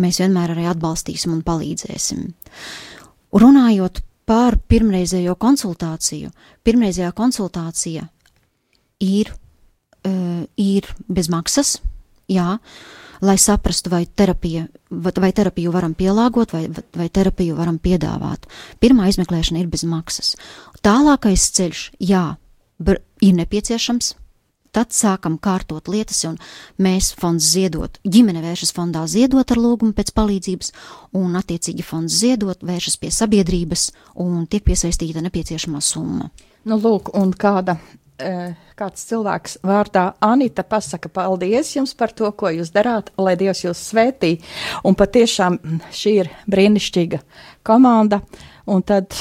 mēs 0.00 0.20
vienmēr 0.22 0.54
arī 0.54 0.66
atbalstīsim 0.70 1.34
un 1.34 1.44
palīdzēsim. 1.46 2.26
Runājot 3.34 4.00
par 4.28 4.56
pirmreizējo 4.70 5.36
konsultāciju, 5.36 6.30
pirmreizējā 6.64 7.12
konsultācija 7.16 8.06
ir, 9.04 9.32
uh, 10.08 10.44
ir 10.56 10.88
bez 11.08 11.28
maksas, 11.32 11.76
jā, 12.30 12.58
lai 13.24 13.36
saprastu, 13.40 13.92
vai, 13.92 14.04
terapija, 14.06 14.66
vai 14.90 15.32
terapiju 15.36 15.72
varam 15.74 15.94
pielāgot, 15.96 16.56
vai, 16.56 16.66
vai 16.96 17.08
terapiju 17.08 17.56
varam 17.58 17.78
piedāvāt. 17.78 18.48
Pirmā 18.80 19.08
izmeklēšana 19.12 19.60
ir 19.60 19.70
bez 19.72 19.84
maksas. 19.88 20.34
Tālākais 20.84 21.48
ceļš, 21.56 21.86
jā, 22.04 22.26
ir 22.84 23.38
nepieciešams 23.38 24.14
Tad 24.74 24.90
sākam 24.90 25.36
kārtot 25.38 25.86
lietas, 25.92 26.24
un 26.26 26.38
mēs 26.82 27.12
fonds 27.18 27.46
ziedot, 27.54 28.00
ģimene 28.02 28.42
vēršas 28.42 28.74
fondā 28.74 29.04
ziedot 29.10 29.52
ar 29.54 29.60
lūgumu 29.62 29.94
pēc 29.94 30.10
palīdzības, 30.16 30.72
un 31.20 31.36
attiecīgi 31.38 31.86
fonds 31.86 32.16
ziedot 32.24 32.64
vēršas 32.66 32.98
pie 32.98 33.12
sabiedrības 33.14 33.92
un 34.24 34.48
tiek 34.50 34.64
piesaistīta 34.66 35.22
nepieciešamā 35.22 35.82
summa. 35.84 36.30
Nu, 36.66 36.80
lūk, 36.80 37.12
un 37.14 37.30
kāda 37.38 37.76
e, 38.18 38.54
kāds 38.74 39.06
cilvēks 39.12 39.60
vārdā 39.62 40.08
Anita 40.24 40.64
pasaka 40.66 41.10
paldies 41.12 41.74
jums 41.76 41.94
par 41.94 42.10
to, 42.16 42.30
ko 42.34 42.50
jūs 42.50 42.74
darāt, 42.74 43.12
lai 43.20 43.36
Dievs 43.38 43.62
jūs 43.66 43.86
svētī. 43.92 44.36
Un 44.82 44.98
patiešām 44.98 45.60
šī 45.94 46.18
ir 46.24 46.32
brīnišķīga 46.50 47.22
komanda. 47.62 48.24
Un 48.66 48.82
tad 48.82 49.14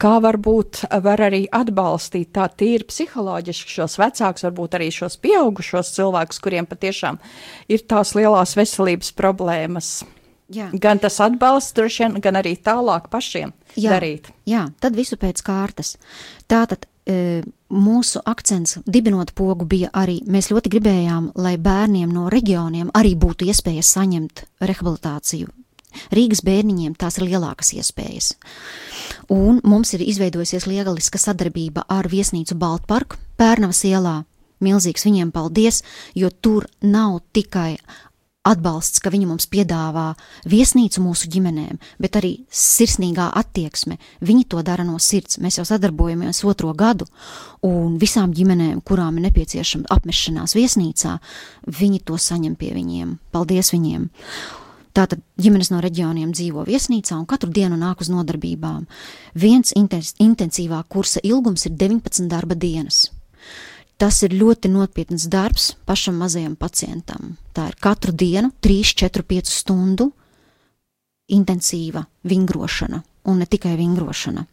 kā 0.00 0.16
varbūt 0.22 0.84
var 1.04 1.22
arī 1.28 1.44
atbalstīt 1.52 2.32
tā 2.36 2.48
tīri 2.52 2.86
psiholoģiski 2.88 3.76
šos 3.78 3.96
vecākus, 4.00 4.46
varbūt 4.48 4.76
arī 4.78 4.90
šos 4.94 5.18
pieaugušos 5.22 5.94
cilvēkus, 5.96 6.42
kuriem 6.44 6.68
patiešām 6.68 7.20
ir 7.72 7.86
tās 7.88 8.14
lielās 8.18 8.56
veselības 8.58 9.12
problēmas. 9.16 9.96
Jā. 10.52 10.68
Gan 10.78 11.00
tas 11.02 11.18
atbalsts, 11.24 11.74
droši 11.74 12.04
vien, 12.04 12.20
gan 12.22 12.38
arī 12.38 12.54
tālāk 12.62 13.08
pašiem 13.10 13.50
jā, 13.74 13.90
darīt. 13.96 14.30
Jā, 14.46 14.68
tad 14.78 14.94
visu 14.94 15.18
pēc 15.18 15.42
kārtas. 15.42 15.96
Tātad 16.46 16.86
e, 17.02 17.42
mūsu 17.74 18.22
akcents 18.22 18.78
dibinot 18.86 19.34
pogu 19.34 19.66
bija 19.66 19.90
arī, 19.90 20.20
mēs 20.30 20.52
ļoti 20.54 20.70
gribējām, 20.76 21.32
lai 21.42 21.56
bērniem 21.58 22.14
no 22.14 22.30
reģioniem 22.30 22.94
arī 22.94 23.16
būtu 23.18 23.50
iespēja 23.50 23.82
saņemt 23.90 24.46
rehabilitāciju 24.62 25.50
Rīgas 26.14 26.42
bērniņiem 26.46 26.96
tās 26.98 27.18
ir 27.18 27.28
lielākas 27.30 27.72
iespējas. 27.76 28.32
Un 29.32 29.60
mums 29.64 29.94
ir 29.96 30.04
izveidojusies 30.06 30.68
lieliska 30.70 31.20
sadarbība 31.20 31.86
ar 31.88 32.08
viesnīcu 32.12 32.58
Baltparku 32.58 33.20
Pērnavas 33.36 33.84
ielā. 33.88 34.22
Milzīgs 34.64 35.04
viņiem 35.04 35.34
paldies, 35.34 35.82
jo 36.16 36.30
tur 36.30 36.64
nav 36.80 37.20
tikai 37.36 37.76
atbalsts, 38.46 39.02
ka 39.02 39.10
viņi 39.10 39.26
mums 39.28 39.48
piedāvā 39.50 40.12
viesnīcu 40.48 41.02
mūsu 41.02 41.30
ģimenēm, 41.32 41.80
bet 42.02 42.18
arī 42.20 42.32
sirsnīgā 42.46 43.28
attieksme. 43.40 43.98
Viņi 44.24 44.46
to 44.52 44.62
dara 44.66 44.86
no 44.86 45.00
sirds. 45.02 45.40
Mēs 45.42 45.58
jau 45.58 45.66
sadarbojamies 45.68 46.44
otro 46.46 46.72
gadu, 46.78 47.08
un 47.66 47.98
visām 48.02 48.34
ģimenēm, 48.36 48.82
kurām 48.86 49.18
ir 49.18 49.28
nepieciešama 49.28 49.90
apmešanās 49.96 50.56
viesnīcā, 50.58 51.16
viņi 51.80 52.04
to 52.06 52.20
saņem 52.20 52.54
pie 52.60 52.72
viņiem. 52.76 53.18
Paldies 53.34 53.74
viņiem! 53.74 54.06
Tātad 54.96 55.20
ģimenes 55.36 55.68
no 55.68 55.82
reģioniem 55.84 56.30
dzīvo 56.32 56.62
viesnīcā 56.64 57.18
un 57.18 57.26
katru 57.28 57.50
dienu 57.52 57.76
nāk 57.76 58.00
uz 58.00 58.08
nodarbībām. 58.08 58.86
Viens 59.36 59.74
intensīvā 59.76 60.78
kursa 60.88 61.20
ilgums 61.20 61.66
ir 61.68 61.74
19 61.76 62.30
darba 62.32 62.56
dienas. 62.56 63.10
Tas 64.00 64.22
ir 64.24 64.32
ļoti 64.36 64.70
nopietns 64.72 65.26
darbs 65.32 65.74
pašam 65.88 66.16
mazajam 66.20 66.56
pacientam. 66.56 67.36
Tā 67.52 67.68
ir 67.68 67.76
katru 67.80 68.12
dienu 68.12 68.54
3, 68.64 68.94
4, 69.04 69.24
5 69.36 69.52
stundu 69.52 70.10
intensīva 71.28 72.06
vingrošana, 72.24 73.02
un 73.28 73.40
ne 73.40 73.46
tikai 73.48 73.76
vingrošana. 73.76 74.46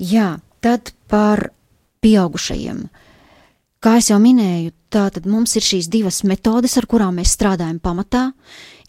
Jā, 0.00 0.38
tad 0.64 0.94
par 1.08 1.50
pieaugušajiem. 2.00 2.84
Kā 3.82 3.98
jau 4.00 4.18
minēju, 4.22 4.72
tātad 4.92 5.26
mums 5.28 5.54
ir 5.56 5.64
šīs 5.64 5.88
divas 5.92 6.22
metodes, 6.28 6.76
ar 6.78 6.86
kurām 6.90 7.18
mēs 7.20 7.34
strādājam 7.36 7.80
pamatā. 7.82 8.30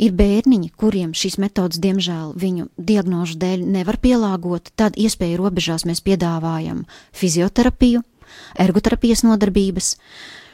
Ir 0.02 0.14
bērniņi, 0.18 0.72
kuriem 0.80 1.14
šīs 1.16 1.38
metodas, 1.42 1.80
diemžēl, 1.84 2.34
viņu 2.40 2.68
diagnožu 2.78 3.38
dēļ 3.42 3.66
nevar 3.76 4.00
pielāgot, 4.04 4.72
tad 4.80 4.98
iespēju 5.00 5.40
robežās 5.40 5.86
mēs 5.88 6.02
piedāvājam 6.06 6.84
fizioterapiju, 7.16 8.02
ergoterapijas 8.60 9.24
nodarbības. 9.28 9.96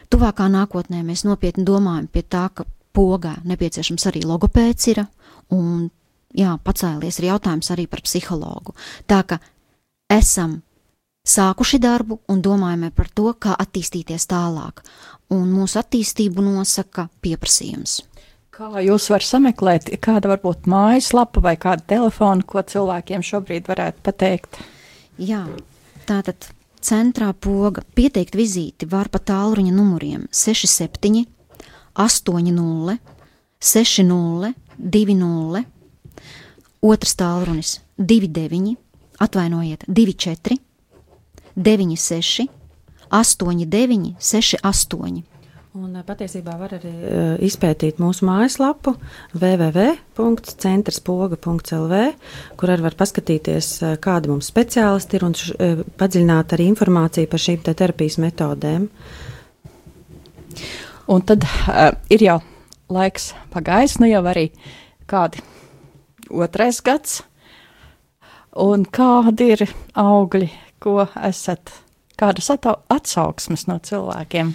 Tuvākā 0.10 0.50
nākotnē 0.52 1.04
mēs 1.06 1.26
nopietni 1.28 1.66
domājam 1.68 2.10
pie 2.12 2.26
tā, 2.26 2.50
ka 2.54 2.66
pogā 2.94 3.38
nepieciešams 3.48 4.10
arī 4.10 4.26
logopēds 4.26 4.90
ir, 4.92 5.06
un 5.54 5.90
jā, 6.36 6.56
pacēlies 6.66 7.22
ir 7.22 7.32
jautājums 7.32 7.70
arī 7.74 7.86
par 7.90 8.04
psihologu. 8.06 8.76
Tā 9.08 9.22
ka 9.26 9.40
esam 10.10 10.60
sākuši 11.30 11.80
darbu 11.84 12.20
un 12.32 12.42
domājam 12.42 12.90
par 12.96 13.10
to, 13.14 13.32
kā 13.38 13.56
attīstīties 13.60 14.28
tālāk, 14.30 14.84
un 15.34 15.50
mūsu 15.54 15.80
attīstību 15.82 16.44
nosaka 16.46 17.10
pieprasījums. 17.24 18.00
Kā 18.60 18.82
jūs 18.84 19.06
varat 19.08 19.28
sameklēt, 19.28 19.90
kāda 20.04 20.34
varbūt 20.34 20.68
mājaslapa 20.68 21.40
vai 21.46 21.56
kāda 21.56 21.86
telefona, 21.94 22.44
ko 22.44 22.60
cilvēkiem 22.60 23.24
šobrīd 23.24 23.70
varētu 23.72 24.04
pateikt? 24.04 24.60
Jā, 25.20 25.46
tātad 26.10 26.50
centrā 26.84 27.32
poga 27.32 27.86
pieteikt 27.96 28.36
vizīti 28.36 28.88
var 28.92 29.08
pa 29.12 29.22
tālruņa 29.24 29.72
numuriem 29.76 30.28
67, 30.36 31.24
80, 31.96 32.98
60, 33.60 34.54
20, 34.80 35.66
otrs 36.92 37.16
tālrunis 37.20 37.78
29, 38.00 38.76
atvainojiet, 39.24 39.88
24, 39.88 40.60
96, 41.60 42.48
89, 43.12 44.16
68. 44.20 45.24
Un 45.80 45.94
patiesībā 46.02 46.58
var 46.58 46.74
arī 46.80 46.90
uh, 46.90 47.38
izpētīt 47.46 48.00
mūsu 48.02 48.26
mājaslapu 48.26 48.96
www.centrspoga.lv, 49.36 52.00
kur 52.58 52.72
arī 52.74 52.82
var 52.88 52.96
paskatīties, 52.98 53.68
uh, 53.84 53.94
kādi 54.02 54.32
mums 54.32 54.50
speciālisti 54.50 55.14
ir 55.20 55.26
un 55.28 55.34
š, 55.38 55.54
uh, 55.54 55.84
padziļināt 56.00 56.56
arī 56.58 56.66
informāciju 56.72 57.30
par 57.30 57.40
šīm 57.44 57.60
te 57.68 57.74
terapijas 57.78 58.18
metodēm. 58.24 58.84
Un 61.14 61.20
tad 61.30 61.46
uh, 61.46 61.94
ir 62.10 62.22
jau 62.26 62.40
laiks 62.90 63.38
pagājis, 63.54 64.02
nu 64.02 64.10
jau 64.10 64.26
arī 64.26 64.50
kādi 65.10 65.38
otrais 66.34 66.82
gads. 66.82 67.22
Un 68.60 68.84
kādi 68.90 69.54
ir 69.54 69.62
augļi, 69.94 70.50
ko 70.80 71.04
esat, 71.28 71.72
kādas 72.20 72.50
atsauksmes 72.52 73.68
no 73.70 73.80
cilvēkiem? 73.84 74.54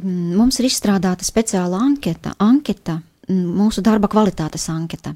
Mm, 0.00 0.34
mums 0.38 0.60
ir 0.60 0.68
izstrādāta 0.70 1.26
speciāla 1.26 1.80
anketa, 1.84 2.32
anketa 2.40 3.00
mm, 3.28 3.48
mūsu 3.58 3.82
darba 3.84 4.08
kvalitātes 4.08 4.64
anketa 4.72 5.12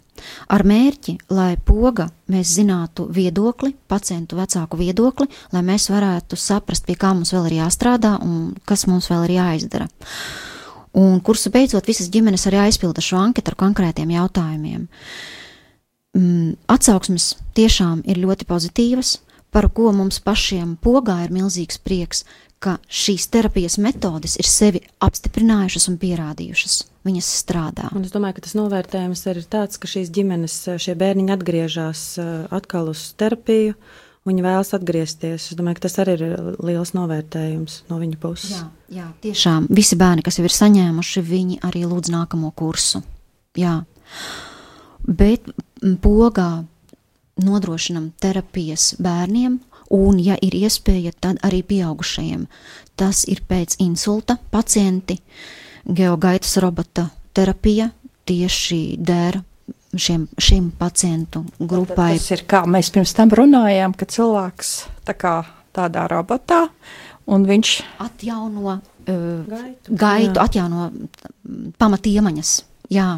ar 0.53 0.65
mērķi, 0.67 1.17
lai 1.33 1.55
poga 1.57 2.11
mēs 2.33 2.57
zinātu 2.59 3.07
viedokli, 3.13 3.73
pacientu 3.89 4.37
vecāku 4.37 4.81
viedokli, 4.81 5.29
lai 5.55 5.63
mēs 5.65 5.89
varētu 5.93 6.37
saprast, 6.37 6.85
pie 6.85 6.99
kā 7.01 7.15
mums 7.15 7.33
vēl 7.33 7.49
ir 7.49 7.61
jāstrādā 7.63 8.19
un 8.25 8.53
kas 8.69 8.85
mums 8.91 9.09
vēl 9.13 9.29
ir 9.29 9.39
jāizdara. 9.39 9.89
Un 11.01 11.19
kursu 11.25 11.51
beidzot 11.51 11.89
visas 11.89 12.11
ģimenes 12.13 12.45
arī 12.47 12.61
aizpilda 12.69 13.03
šo 13.03 13.19
anketu 13.19 13.51
ar 13.51 13.59
konkrētiem 13.65 14.13
jautājumiem. 14.15 14.85
Mm, 16.15 16.53
atsauksmes 16.71 17.33
tiešām 17.57 18.05
ir 18.07 18.21
ļoti 18.23 18.47
pozitīvas, 18.47 19.17
par 19.55 19.71
ko 19.71 19.93
mums 19.95 20.19
pašiem 20.25 20.75
pogā 20.83 21.21
ir 21.25 21.35
milzīgs 21.35 21.79
prieks, 21.79 22.25
ka 22.65 22.79
šīs 22.89 23.29
terapijas 23.31 23.77
metodes 23.79 24.39
ir 24.41 24.49
sevi 24.49 24.81
apstiprinājušas 25.05 25.87
un 25.93 25.99
pierādījušas. 26.01 26.79
Viņas 27.05 27.29
strādā. 27.43 27.91
Un 27.93 28.07
es 28.07 28.15
domāju, 28.15 28.39
ka 28.39 28.47
tas 28.47 28.57
novērtējums 28.57 29.23
ir 29.29 29.43
tāds, 29.53 29.79
ka 29.79 29.91
šīs 29.91 30.09
ģimenes, 30.15 30.57
šie 30.81 30.95
bērniņi 30.97 31.35
atgriežas 31.35 32.05
uh, 32.23 32.33
atkal 32.55 32.89
uz 32.95 33.11
terapiju. 33.21 33.77
Viņi 34.25 34.41
vēlas 34.41 34.73
atgriezties. 34.73 35.51
Es 35.53 35.59
domāju, 35.59 35.77
ka 35.77 35.85
tas 35.85 35.99
arī 36.01 36.15
ir 36.17 36.31
liels 36.65 36.95
novērtējums 36.97 37.83
no 37.91 38.01
viņa 38.01 38.21
puses. 38.23 38.55
Jā, 38.57 38.69
jā, 38.97 39.09
tiešām 39.27 39.69
visi 39.69 39.99
bērni, 40.01 40.25
kas 40.25 40.41
jau 40.41 40.47
ir 40.49 40.57
saņēmuši, 40.57 41.25
viņi 41.29 41.61
arī 41.69 41.85
lūdz 41.91 42.15
nākamo 42.15 42.49
kursu. 42.57 43.05
Jā. 43.61 43.83
Bet 45.05 45.53
pogā 46.01 46.65
nodrošinam 47.41 48.13
terapijas 48.21 48.95
bērniem, 49.03 49.59
un, 49.95 50.21
ja 50.23 50.37
ir 50.43 50.55
iespēja, 50.59 51.13
tad 51.21 51.41
arī 51.47 51.63
pieaugušajiem. 51.67 52.47
Tas 52.97 53.25
ir 53.31 53.43
pēc 53.49 53.79
insulta 53.83 54.37
pacienti, 54.51 55.19
geogaitas 55.85 56.57
robota 56.63 57.09
terapija 57.35 57.91
tieši 58.25 58.97
dēra 58.99 59.43
šiem, 59.99 60.29
šim 60.39 60.71
pacientu 60.79 61.45
grupai. 61.59 62.15
Tas 62.17 62.31
ir 62.35 62.45
kā 62.49 62.65
mēs 62.71 62.91
pirms 62.95 63.15
tam 63.17 63.35
runājām, 63.35 63.95
ka 63.99 64.09
cilvēks 64.11 64.75
tā 65.07 65.17
kā 65.19 65.37
tādā 65.75 66.07
robotā, 66.11 66.65
un 67.31 67.47
viņš 67.49 67.75
atjauno 68.05 68.65
uh, 68.71 68.81
gaitu, 69.51 69.99
gaitu 70.01 70.43
atjauno 70.43 70.91
pamatiemaņas. 71.79 72.57
Jā. 72.95 73.09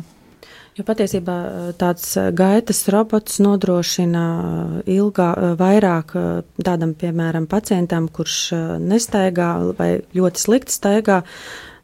Jo 0.77 0.85
patiesībā 0.85 1.35
eh, 1.49 1.69
tāds 1.81 2.11
eh, 2.21 2.31
gaitas 2.37 2.83
robots 2.93 3.39
nodrošina 3.41 4.25
eh, 4.37 4.97
ilgā, 4.99 5.31
vairāk 5.57 6.13
tādam, 6.61 6.93
piemēram, 6.99 7.49
pacientam, 7.49 8.11
kurš 8.13 8.41
nestaigā 8.83 9.51
vai 9.79 9.91
ļoti 10.17 10.43
slikti 10.47 10.77
staigā. 10.77 11.23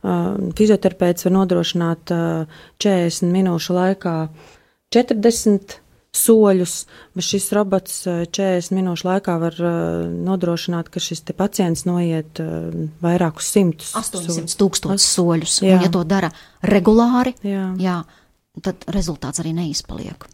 Fizioterapeits 0.02 1.22
var 1.22 1.30
nodrošināt 1.36 2.10
40 2.10 3.28
minūšu 3.30 3.76
laikā 3.76 4.14
40 4.90 5.76
soļus, 6.18 6.72
bet 7.14 7.26
šis 7.28 7.46
robots 7.54 8.00
40 8.08 8.74
minūšu 8.74 9.06
laikā 9.06 9.36
var 9.38 9.60
nodrošināt, 10.10 10.90
ka 10.90 10.98
šis 10.98 11.22
pacients 11.38 11.86
noiet 11.86 12.42
vairākus 13.04 13.52
simtus. 13.54 13.94
800 14.02 14.58
tūkstošus 14.58 15.06
soļus. 15.20 15.60
Un, 15.62 15.70
ja 15.70 15.92
to 15.94 16.02
dara 16.02 16.32
regulāri, 16.66 17.36
jā. 17.46 17.68
Jā, 17.78 18.00
tad 18.60 18.84
rezultāts 18.92 19.40
arī 19.40 19.54
neizpaliek. 19.56 20.28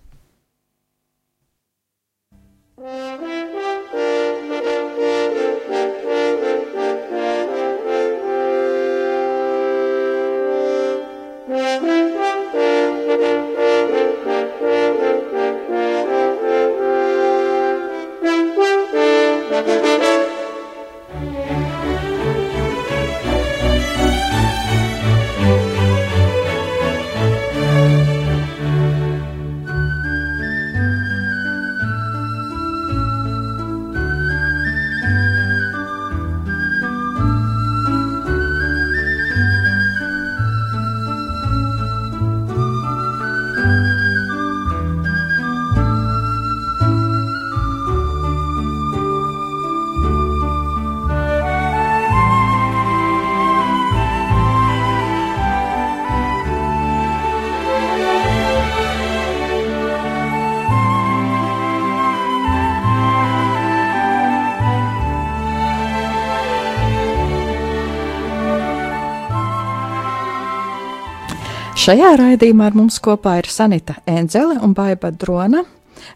Šajā 71.79 72.09
raidījumā 72.19 72.67
ar 72.73 72.75
mums 72.75 72.97
kopā 72.99 73.37
ir 73.39 73.47
Sanita 73.55 73.95
Enzele 74.11 74.57
un 74.67 74.73
Baiba 74.75 75.13
Drona, 75.15 75.61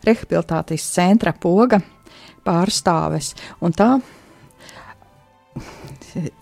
rehabilitācijas 0.02 0.88
centra 0.90 1.30
poga 1.38 1.78
pārstāves. 2.42 3.28
Un 3.62 3.76
tā 3.78 3.92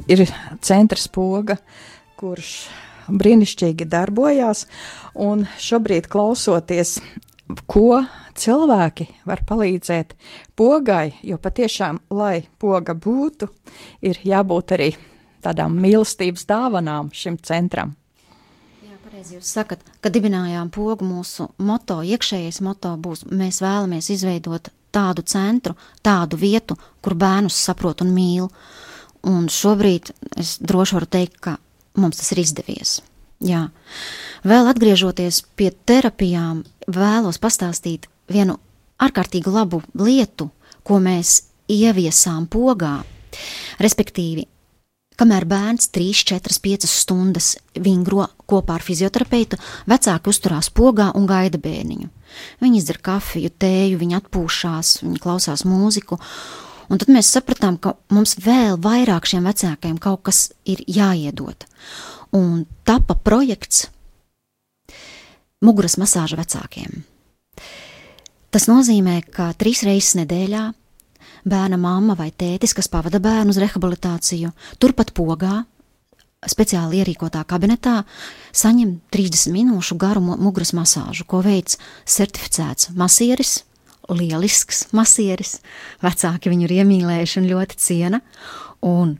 ir 0.08 0.24
centrs 0.64 1.04
poga, 1.12 1.58
kurš 2.16 2.54
brīnišķīgi 3.12 3.90
darbojās, 3.92 4.64
un 5.20 5.44
šobrīd 5.68 6.08
klausoties, 6.08 6.96
ko 7.68 8.00
cilvēki 8.40 9.10
var 9.28 9.44
palīdzēt 9.44 10.16
pogai, 10.56 11.10
jo 11.20 11.36
patiešām, 11.36 12.00
lai 12.08 12.46
poga 12.56 12.96
būtu, 12.96 13.52
ir 14.00 14.24
jābūt 14.24 14.78
arī 14.80 14.94
tādām 15.44 15.76
mīlestības 15.84 16.48
dāvanām 16.48 17.12
šim 17.12 17.36
centram. 17.44 17.99
Pareizi 19.20 19.36
jūs 19.36 19.48
sakat, 19.52 19.82
kad 20.00 20.14
dibinājām 20.16 20.70
pogu, 20.72 21.04
mūsu 21.04 21.50
moto, 21.60 21.98
iekšējais 22.00 22.62
moto 22.64 22.94
būs, 22.96 23.26
mēs 23.28 23.58
vēlamies 23.60 24.06
izveidot 24.14 24.70
tādu 24.96 25.20
centru, 25.28 25.74
tādu 26.00 26.38
vietu, 26.40 26.78
kur 27.04 27.12
bērnus 27.20 27.58
saprot 27.66 28.00
un 28.00 28.14
mīl. 28.16 28.46
Un 29.28 29.50
šobrīd 29.52 30.08
es 30.40 30.54
droši 30.64 30.96
varu 30.96 31.08
teikt, 31.12 31.36
ka 31.36 31.58
mums 32.00 32.16
tas 32.16 32.32
ir 32.32 32.40
izdevies. 32.40 32.94
Jā. 33.44 33.66
Vēl 34.40 34.72
atgriežoties 34.72 35.42
pie 35.52 35.68
terapijām, 35.84 36.64
vēlos 36.88 37.36
pastāstīt 37.44 38.08
vienu 38.32 38.56
ārkārtīgi 39.04 39.52
labu 39.52 39.82
lietu, 40.00 40.48
ko 40.80 40.96
mēs 40.96 41.42
ieviesām 41.68 42.48
pogā. 42.48 43.02
Respektīvi, 43.84 44.48
Kamēr 45.18 45.44
bērns 45.44 45.90
3, 45.92 46.22
4, 46.30 46.56
5 46.64 46.86
stundas 46.88 47.52
vingro 47.74 48.28
kopā 48.48 48.78
ar 48.78 48.84
fizioterapeitu, 48.84 49.58
vecāki 49.90 50.30
uzturās 50.32 50.70
pogā 50.72 51.10
un 51.18 51.26
gaida 51.28 51.60
bērniņu. 51.60 52.08
Viņi 52.62 52.80
izdzer 52.80 53.00
kafiju, 53.04 53.50
tēju, 53.60 53.98
viņi 54.00 54.18
atpūšās, 54.20 55.00
viņi 55.04 55.20
klausās 55.22 55.66
mūziku. 55.68 56.20
Un 56.90 56.98
tad 56.98 57.12
mēs 57.12 57.30
sapratām, 57.30 57.76
ka 57.78 57.94
mums 58.14 58.36
vēl 58.42 58.78
vairāk 58.82 59.28
šiem 59.28 59.46
vecākiem 59.46 59.98
kaut 60.02 60.24
kas 60.30 60.48
ir 60.64 60.82
jāiedod. 60.88 61.66
Un 62.34 62.64
tapa 62.88 63.14
projekts 63.14 63.88
muguras 65.60 65.98
masāža 66.00 66.38
vecākiem. 66.40 67.02
Tas 68.50 68.66
nozīmē, 68.66 69.20
ka 69.30 69.52
trīs 69.58 69.84
reizes 69.86 70.16
nedēļā 70.18 70.70
bērna 71.44 71.78
mamma 71.80 72.16
vai 72.18 72.30
tētis, 72.30 72.74
kas 72.76 72.90
pavada 72.92 73.20
bērnu 73.22 73.54
uz 73.54 73.60
rehabilitāciju, 73.62 74.52
turpat 74.82 75.14
pogā, 75.16 75.62
speciāli 76.48 77.02
ierīkotā 77.02 77.42
kabinetā, 77.48 78.00
saņem 78.56 78.96
30 79.12 79.52
minūšu 79.54 79.96
garu 80.00 80.22
muguras 80.24 80.72
masāžu, 80.76 81.26
ko 81.28 81.42
veids 81.44 81.76
certificēts 82.08 82.92
masieris, 82.96 83.60
lielisks 84.10 84.86
masieris, 84.96 85.58
vecāki 86.02 86.52
viņu 86.52 86.66
ir 86.66 86.76
iemīlējuši 86.80 87.42
un 87.42 87.50
ļoti 87.52 87.80
ciena, 87.80 88.22
un 88.86 89.18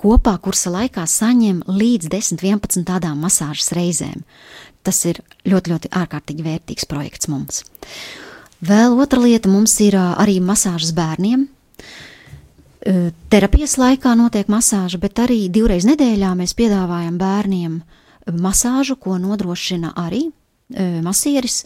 kopā 0.00 0.36
kursa 0.42 0.72
laikā 0.74 1.04
saņem 1.08 1.64
līdz 1.68 2.10
10-11 2.12 2.86
tādām 2.88 3.20
masāžas 3.24 3.72
reizēm. 3.76 4.24
Tas 4.84 5.02
ir 5.08 5.20
ļoti, 5.44 5.74
ļoti 5.74 5.92
ārkārtīgi 5.96 6.44
vērtīgs 6.44 6.88
projekts 6.88 7.28
mums. 7.28 7.64
Vēl 8.60 8.98
otra 9.00 9.22
lieta 9.22 9.48
mums 9.48 9.72
ir 9.80 9.96
arī 9.96 10.36
masāžas 10.44 10.92
bērniem. 10.96 11.46
Terapijas 13.32 13.76
laikā 13.80 14.12
notiek 14.16 14.48
masāža, 14.52 15.00
bet 15.00 15.20
arī 15.20 15.46
divreiz 15.52 15.86
nedēļā 15.88 16.32
mēs 16.36 16.56
piedāvājam 16.56 17.16
bērniem 17.20 17.80
masāžu, 18.40 18.96
ko 19.00 19.16
nodrošina 19.20 19.94
arī 20.00 20.26
masieris. 21.04 21.64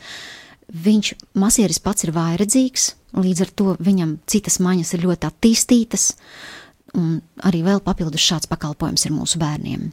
Viņš, 0.65 1.13
masieris 1.39 1.79
pats 1.83 2.07
ir 2.07 2.15
vairedzīgs, 2.15 2.95
līdz 3.21 3.43
ar 3.45 3.51
to 3.59 3.75
viņam 3.85 4.17
citas 4.31 4.59
maņas 4.65 4.95
ir 4.97 5.05
ļoti 5.05 5.29
attīstītas, 5.29 6.07
un 6.99 7.19
arī 7.45 7.61
vēl 7.67 7.83
papildus 7.85 8.25
šāds 8.25 8.51
pakalpojums 8.51 9.05
ir 9.05 9.15
mūsu 9.15 9.39
bērniem. 9.43 9.91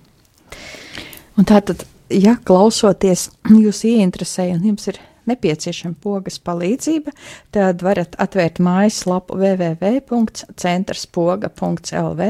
Un 1.37 1.47
tātad, 1.47 1.83
ja 2.13 2.37
klausoties, 2.37 3.29
jūs 3.65 3.83
ieinteresēja 3.89 4.57
un 4.57 4.69
jums 4.71 4.89
ir 4.93 5.01
nepieciešama 5.32 5.96
pogas 6.04 6.38
palīdzība, 6.44 7.12
tad 7.56 7.76
varat 7.86 8.12
atvērt 8.22 8.58
mājaslapu 8.63 9.32
www.centrspoga.lv 9.39 12.22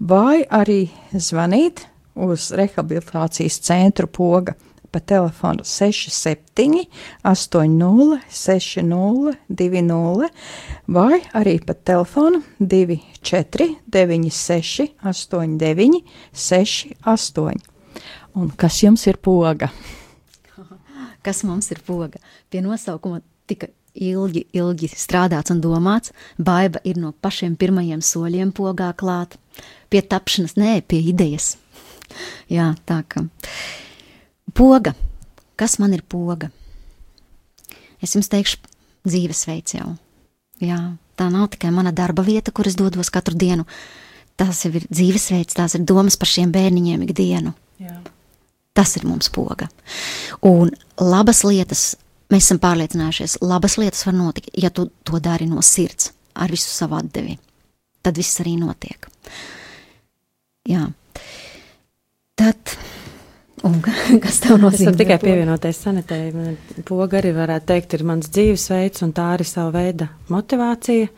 vai 0.00 0.36
arī 0.48 0.90
zvanīt 1.14 1.86
uz 2.20 2.50
rehabilitācijas 2.56 3.60
centru 3.64 4.06
poga 4.10 4.52
pa 4.90 5.00
telefonu 5.00 5.64
67 5.64 6.84
80 7.22 8.20
60 8.30 9.36
20 9.48 10.28
vai 10.86 11.20
arī 11.32 11.60
pa 11.66 11.74
telefonu 11.74 12.42
24 12.58 13.68
96 13.86 14.88
89 15.04 16.02
68. 16.32 17.54
Un 18.34 18.50
kas 18.56 18.82
jums 18.82 19.06
ir 19.06 19.16
poga? 19.16 19.70
Kas 21.22 21.42
mums 21.46 21.70
ir 21.74 21.82
poga. 21.86 22.20
Pie 22.50 22.62
nosaukuma 22.64 23.20
tika 23.50 23.70
ilgi, 23.94 24.44
ilgi 24.56 24.90
strādāts 24.92 25.52
un 25.54 25.60
domāts. 25.64 26.14
Baiva 26.38 26.82
ir 26.84 27.00
no 27.00 27.12
pašiem 27.12 27.56
pirmajiem 27.60 28.02
soļiem 28.04 28.52
pogā 28.56 28.92
klāt. 28.96 29.36
Pie 29.90 30.02
tapšanas, 30.02 30.56
nē, 30.60 30.80
pie 30.86 31.02
idejas. 31.12 31.56
Jā, 32.50 32.72
tā 32.88 33.02
kā. 33.08 33.24
Poga. 34.54 34.94
Kas 35.60 35.76
man 35.78 35.92
ir 35.92 36.02
poga? 36.08 36.48
Es 38.00 38.14
jums 38.16 38.30
teikšu, 38.32 38.56
dzīvesveids 39.04 39.76
jau. 39.76 39.90
Jā, 40.60 40.78
tā 41.20 41.26
nav 41.32 41.50
tikai 41.52 41.72
mana 41.72 41.92
darba 41.92 42.24
vieta, 42.24 42.52
kur 42.52 42.68
es 42.68 42.78
dodos 42.78 43.12
katru 43.12 43.36
dienu. 43.36 43.66
Tas 44.40 44.62
ir 44.64 44.80
dzīvesveids, 44.88 45.56
tās 45.56 45.76
ir 45.76 45.84
domas 45.84 46.16
par 46.16 46.30
šiem 46.30 46.52
bērniņiem 46.54 47.04
ikdienu. 47.04 47.52
Jā. 47.80 47.98
Tas 48.76 48.94
ir 48.96 49.06
mums 49.08 49.30
poga. 49.34 49.68
Un 50.46 50.70
labas 51.02 51.42
lietas, 51.44 51.96
mēs 52.30 52.46
esam 52.46 52.60
pārliecinājušies, 52.62 53.40
labas 53.42 53.76
lietas 53.80 54.04
var 54.06 54.16
notikt, 54.16 54.52
ja 54.54 54.70
tu 54.70 54.88
to 55.04 55.18
dari 55.22 55.48
no 55.50 55.62
sirds, 55.66 56.12
ar 56.34 56.52
visu 56.52 56.70
savu 56.70 56.98
atdevi. 57.00 57.36
Tad 58.00 58.16
viss 58.16 58.40
arī 58.40 58.54
notiek. 58.60 59.10
Jā. 60.70 60.86
Tad, 62.40 62.76
un 63.66 63.76
kas 64.24 64.40
tev 64.44 64.56
nozīmē? 64.62 64.94
Es 64.94 65.02
tikai 65.02 65.18
pievienoties 65.20 65.82
sanitēji. 65.84 66.56
Poga 66.88 67.20
arī 67.20 67.34
varētu 67.36 67.72
teikt, 67.74 67.98
ir 67.98 68.06
mans 68.08 68.30
dzīvesveids, 68.32 69.04
un 69.04 69.12
tā 69.16 69.32
arī 69.34 69.48
sava 69.48 69.74
veida 69.80 70.08
motivācija 70.30 71.10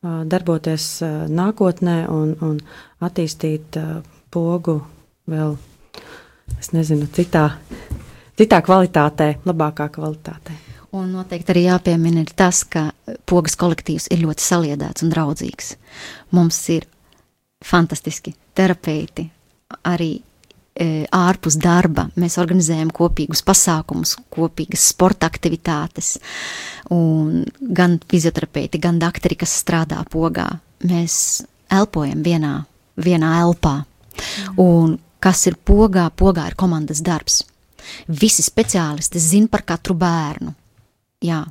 darboties 0.00 0.84
nākotnē 1.28 1.96
un, 2.08 2.32
un 2.40 2.56
attīstīt 3.04 3.76
pogu 4.32 4.78
vēl 5.28 5.58
es 6.58 6.72
nezinu, 6.74 7.06
citā, 7.14 7.46
citā 8.38 8.60
kvalitātē, 8.64 9.34
labākā 9.46 9.90
kvalitātē. 9.94 10.56
Un 10.96 11.12
noteikti 11.14 11.52
arī 11.52 11.66
jāpiemina 11.68 12.24
tas, 12.34 12.64
ka 12.66 12.88
pogas 13.30 13.54
kolektīvs 13.58 14.08
ir 14.10 14.24
ļoti 14.24 14.42
saliedēts 14.42 15.04
un 15.06 15.12
draudzīgs. 15.12 15.76
Mums 16.34 16.58
ir 16.74 16.88
fantastiski 17.62 18.32
terapeiti, 18.58 19.28
arī 19.86 20.10
e, 20.18 20.88
ārpus 21.14 21.58
darba. 21.62 22.08
Mēs 22.18 22.40
organizējam 22.42 22.90
kopīgus 22.96 23.44
pasākumus, 23.46 24.16
kopīgas 24.34 24.88
sporta 24.90 25.30
aktivitātes, 25.30 26.16
un 26.90 27.44
gan 27.60 28.00
fizioterapeiti, 28.10 28.82
gan 28.82 28.98
doktori, 28.98 29.38
kas 29.38 29.54
strādā 29.62 30.02
pogā. 30.10 30.48
Mēs 30.90 31.44
elpojam 31.70 32.24
vienā, 32.26 32.56
vienā 32.98 33.36
elpā. 33.44 33.76
Mm. 33.78 34.58
Un 34.58 34.98
kas 35.20 35.46
ir 35.50 35.56
pogā, 35.56 36.08
pogā 36.10 36.48
ir 36.50 36.56
komandas 36.58 37.02
darbs. 37.04 37.42
Visi 38.08 38.44
speciālisti 38.44 39.20
zina 39.22 39.48
par 39.52 39.64
katru 39.68 39.96
bērnu. 39.98 40.54
Jā. 41.24 41.44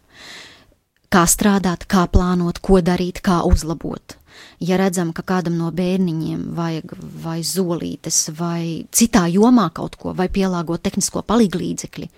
Kā 1.09 1.25
strādāt, 1.25 1.87
kā 1.89 2.05
plānot, 2.11 2.61
ko 2.61 2.81
darīt, 2.85 3.21
kā 3.25 3.41
uzlabot. 3.47 4.15
Ja 4.63 4.77
redzam, 4.79 5.11
ka 5.15 5.23
kādam 5.25 5.55
no 5.57 5.69
bērniņiem 5.75 6.43
vajag 6.55 6.93
vai 7.23 7.39
zolītes, 7.47 8.27
vai 8.35 8.85
citā 8.91 9.25
jomā 9.31 9.69
kaut 9.75 9.97
ko, 9.99 10.13
vai 10.15 10.27
pielāgot 10.31 10.83
tehnisko 10.85 11.23
palīglīdzekli, 11.27 12.09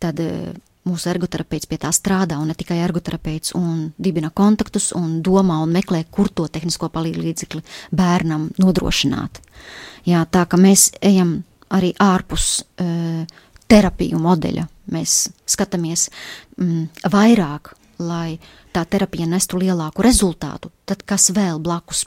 tad 0.00 0.20
eh, 0.22 0.52
mūsu 0.86 1.10
ergoterapeits 1.12 1.68
pie 1.70 1.78
tā 1.82 1.90
strādā, 1.94 2.38
un 2.40 2.50
ne 2.50 2.56
tikai 2.58 2.78
ergoterapeits, 2.84 3.54
un 3.58 3.90
dibina 3.98 4.30
kontaktus, 4.30 4.92
un 4.96 5.20
domā 5.26 5.58
un 5.64 5.74
meklē, 5.74 6.04
kur 6.10 6.30
to 6.30 6.46
tehnisko 6.52 6.90
palīdzekli 6.94 7.62
bērnam 7.96 8.50
nodrošināt. 8.62 9.42
Jā, 10.06 10.22
tā 10.30 10.46
ka 10.46 10.60
mēs 10.60 10.92
ejam 11.02 11.40
arī 11.74 11.90
ārpus 11.98 12.60
uh, 12.62 13.24
terapiju 13.66 14.20
modeļa. 14.22 14.66
Mēs 14.94 15.26
skatāmies 15.50 16.06
mm, 16.60 17.08
vairāk, 17.10 17.72
lai 17.98 18.36
tā 18.76 18.84
terapija 18.84 19.26
nestu 19.28 19.58
lielāku 19.60 20.04
rezultātu, 20.04 20.70
tad 20.86 21.02
kas 21.08 21.30
vēl 21.34 21.58
blakus, 21.64 22.04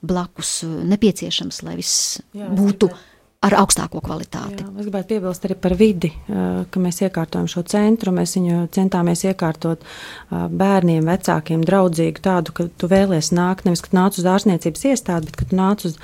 blakus 0.00 0.52
e, 0.62 0.70
nepieciešams, 0.92 1.62
lai 1.66 1.74
viss 1.80 2.20
Jā, 2.36 2.48
būtu. 2.54 2.88
Tikai 2.88 3.07
ar 3.38 3.54
augstāko 3.60 4.00
kvalitāti. 4.02 4.64
Jā, 4.64 4.68
es 4.80 4.86
gribētu 4.88 5.12
piebilst 5.12 5.44
arī 5.46 5.54
par 5.62 5.76
vidi, 5.78 6.10
ka 6.26 6.82
mēs 6.82 6.98
iekārtojam 7.06 7.46
šo 7.50 7.62
centru. 7.70 8.10
Mēs 8.14 8.34
viņu 8.34 8.64
centāmies 8.74 9.22
iekārtot 9.30 9.84
bērniem, 10.30 11.06
vecākiem, 11.06 11.62
draudzīgu 11.66 12.24
tādu, 12.24 12.54
ka 12.56 12.66
tu 12.74 12.90
vēlies 12.90 13.30
nākt 13.36 13.68
nevis, 13.68 13.84
ka 13.84 13.94
nāc 13.94 14.18
uz 14.18 14.26
ārstniecības 14.26 14.88
iestādi, 14.90 15.30
bet 15.30 15.38
ka 15.38 15.46
tu 15.46 15.58
nāc 15.58 15.86
uz, 15.86 16.00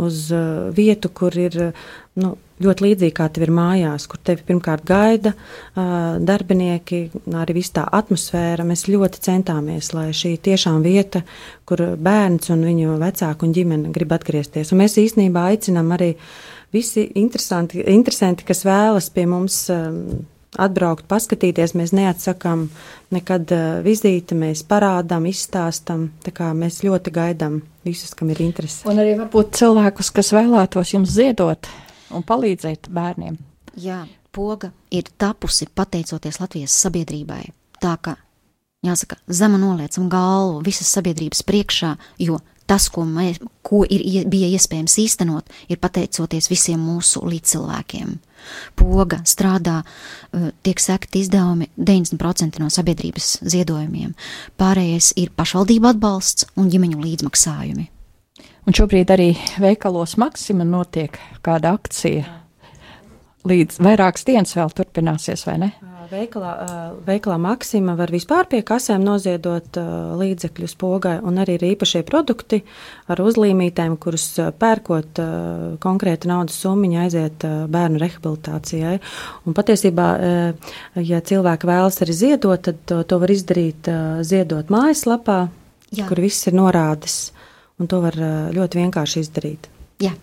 uz 0.00 0.22
vietu, 0.76 1.10
kur 1.12 1.36
ir 1.36 1.58
nu, 2.16 2.30
ļoti 2.64 2.84
līdzīgi 2.86 3.14
kā 3.16 3.26
tev 3.28 3.44
ir 3.44 3.52
mājās, 3.56 4.06
kur 4.08 4.20
tevi 4.24 4.46
pirmkārt 4.48 4.86
gaida 4.88 5.34
darbinieki, 5.76 7.02
arī 7.42 7.58
viss 7.58 7.76
tā 7.76 7.84
atmosfēra. 8.00 8.64
Mēs 8.68 8.86
ļoti 8.88 9.20
centāmies, 9.28 9.92
lai 9.96 10.08
šī 10.16 10.32
tiešām 10.48 10.80
vieta, 10.84 11.20
kur 11.68 11.84
bērns 12.00 12.48
un 12.56 12.64
viņu 12.68 12.96
vecāku 13.04 13.48
un 13.48 13.52
ģimene 13.56 13.92
grib 13.92 14.16
atgriezties. 14.16 14.72
Un 14.72 14.80
mēs 14.80 14.96
īstenībā 15.00 15.44
aicinām 15.52 15.92
arī 15.96 16.14
uh, 16.16 16.32
visi 16.72 17.06
interesanti, 17.18 17.82
interesanti 17.86 18.46
kas 18.48 18.64
vēlas 18.66 19.10
pie 19.14 19.26
mums 19.30 19.62
um, 19.74 20.22
atbraukt, 20.58 21.06
paskatīties. 21.10 21.74
Mēs 21.78 21.92
neatsakām 21.96 22.68
nekad 23.14 23.52
uh, 23.54 23.66
vizīti, 23.86 24.38
mēs 24.38 24.64
parādām, 24.68 25.28
izstāstam. 25.30 26.08
Tā 26.24 26.34
kā 26.36 26.50
mēs 26.56 26.82
ļoti 26.86 27.14
gaidām 27.14 27.60
visus, 27.86 28.14
kam 28.18 28.32
ir 28.34 28.42
interesi. 28.46 28.82
Un 28.90 29.02
arī 29.02 29.16
varbūt 29.20 29.54
cilvēkus, 29.60 30.12
kas 30.16 30.32
vēlētos 30.36 30.94
jums 30.96 31.14
ziedot 31.16 31.70
un 32.14 32.26
palīdzēt 32.26 32.90
bērniem. 32.94 33.38
Jā, 33.80 34.02
poga 34.34 34.72
ir 34.90 35.10
tapusi 35.18 35.68
pateicoties 35.74 36.40
Latvijas 36.42 36.74
sabiedrībai. 36.84 37.44
Tā 37.80 37.94
ka 38.02 38.16
jāsaka, 38.86 39.16
zemu 39.28 39.58
noliecam 39.60 40.08
galvu 40.08 40.62
visas 40.64 40.88
sabiedrības 40.94 41.44
priekšā, 41.44 41.94
jo 42.24 42.38
tas, 42.70 42.86
ko, 42.92 43.02
mē, 43.04 43.32
ko 43.66 43.82
ir, 43.82 44.28
bija 44.30 44.48
iespējams 44.54 44.94
īstenot, 45.02 45.48
ir 45.68 45.80
pateicoties 45.82 46.46
visiem 46.52 46.80
mūsu 46.80 47.22
līdzcilvēkiem. 47.26 48.12
Poga 48.78 49.20
strādā, 49.26 49.80
eh, 50.32 50.50
tiek 50.62 50.80
sekti 50.80 51.24
izdevumi 51.24 51.68
90% 51.76 52.60
no 52.62 52.70
sabiedrības 52.70 53.40
ziedojumiem. 53.42 54.14
Pārējais 54.56 55.12
ir 55.16 55.34
pašvaldību 55.36 55.90
atbalsts 55.90 56.46
un 56.56 56.70
ģimeņu 56.70 57.02
līdzmaksājumi. 57.02 57.88
Un 58.66 58.72
šobrīd 58.76 59.10
arī 59.10 59.36
veikalos 59.58 60.16
Maksima 60.16 60.64
notiek 60.64 61.18
kāda 61.42 61.74
akcija. 61.74 62.24
Līdz 63.44 63.80
vairākas 63.80 64.24
dienas 64.24 64.54
vēl 64.54 64.70
turpināsies, 64.70 65.46
vai 65.46 65.58
ne? 65.58 65.72
Veikalā, 66.08 66.50
veikalā 67.04 67.36
Maksima 67.42 67.92
var 67.98 68.08
vispār 68.14 68.46
pie 68.48 68.60
kasēm 68.64 69.02
noziedot 69.04 69.76
līdzekļus 70.20 70.74
pogai, 70.80 71.16
un 71.20 71.40
arī 71.42 71.58
ir 71.58 71.66
īpašie 71.74 72.00
produkti 72.08 72.62
ar 73.10 73.20
uzlīmītēm, 73.20 73.98
kurus 74.00 74.24
pērkot 74.60 75.20
konkrēta 75.82 76.30
naudas 76.30 76.56
summiņa 76.62 77.04
aiziet 77.04 77.46
bērnu 77.74 78.00
rehabilitācijai. 78.00 78.96
Un 79.44 79.58
patiesībā, 79.58 80.08
ja 81.04 81.20
cilvēki 81.32 81.68
vēlas 81.68 82.00
arī 82.06 82.16
ziedot, 82.16 82.64
tad 82.70 82.80
to, 82.88 83.02
to 83.04 83.20
var 83.20 83.34
izdarīt 83.36 83.92
ziedot 84.24 84.72
mājaslapā, 84.72 85.40
Jā. 85.90 86.08
kur 86.08 86.22
viss 86.22 86.48
ir 86.48 86.56
norādes, 86.56 87.20
un 87.82 87.90
to 87.90 88.00
var 88.04 88.16
ļoti 88.56 88.84
vienkārši 88.84 89.26
izdarīt. 89.26 89.68
Jā. 90.00 90.14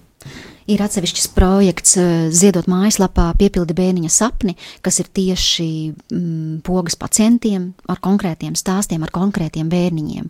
Ir 0.67 0.81
atsevišķs 0.83 1.29
projekts 1.31 1.95
eh, 2.01 2.07
Ziedot 2.35 2.67
mājaslapā 2.67 3.29
piepildi 3.39 3.75
bērniņa 3.77 4.09
sapni, 4.11 4.57
kas 4.83 4.99
ir 4.99 5.07
tieši 5.15 5.69
mm, 5.93 6.57
pogas 6.67 6.97
pacientiem 6.99 7.69
ar 7.87 8.01
konkrētiem 8.03 8.57
stāstiem, 8.59 9.05
ar 9.05 9.13
konkrētiem 9.15 9.69
bērniņiem. 9.71 10.27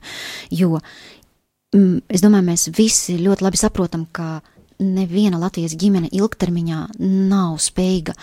Jo 0.60 0.78
mm, 0.78 2.06
es 2.14 2.22
domāju, 2.22 2.50
mēs 2.52 2.68
visi 2.78 3.18
ļoti 3.22 3.48
labi 3.48 3.62
saprotam, 3.62 4.06
ka 4.14 4.38
neviena 4.78 5.40
Latvijas 5.42 5.74
ģimene 5.74 6.12
ilgtermiņā 6.14 6.84
nav 7.02 7.58
spējīga 7.62 8.14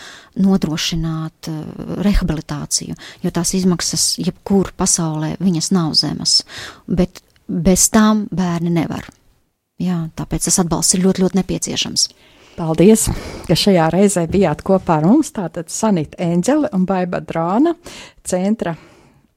nodrošināt 0.45 1.51
uh, 1.51 1.65
rehabilitāciju, 2.07 2.95
jo 3.25 3.35
tās 3.35 3.57
izmaksas 3.59 4.07
jebkur 4.23 4.71
pasaulē 4.79 5.35
viņas 5.43 5.73
nav 5.75 5.99
zemas, 5.99 6.45
bet 6.87 7.25
bez 7.49 7.89
tām 7.91 8.29
bērni 8.31 8.71
nevar. 8.79 9.11
Jā, 9.85 9.99
tāpēc 10.17 10.47
tas 10.49 10.61
atbalsts 10.63 10.97
ir 10.97 11.05
ļoti, 11.05 11.25
ļoti 11.25 11.39
nepieciešams. 11.41 12.09
Paldies, 12.55 13.09
ka 13.49 13.57
šajā 13.59 13.89
reizē 13.91 14.25
bijāt 14.31 14.63
kopā 14.65 15.01
ar 15.01 15.09
mums. 15.09 15.33
Tātad 15.35 15.73
Sanita 15.75 16.21
Enģele 16.23 16.71
un 16.77 16.85
Baiba 16.87 17.19
Drāna 17.21 17.75
centra 18.25 18.77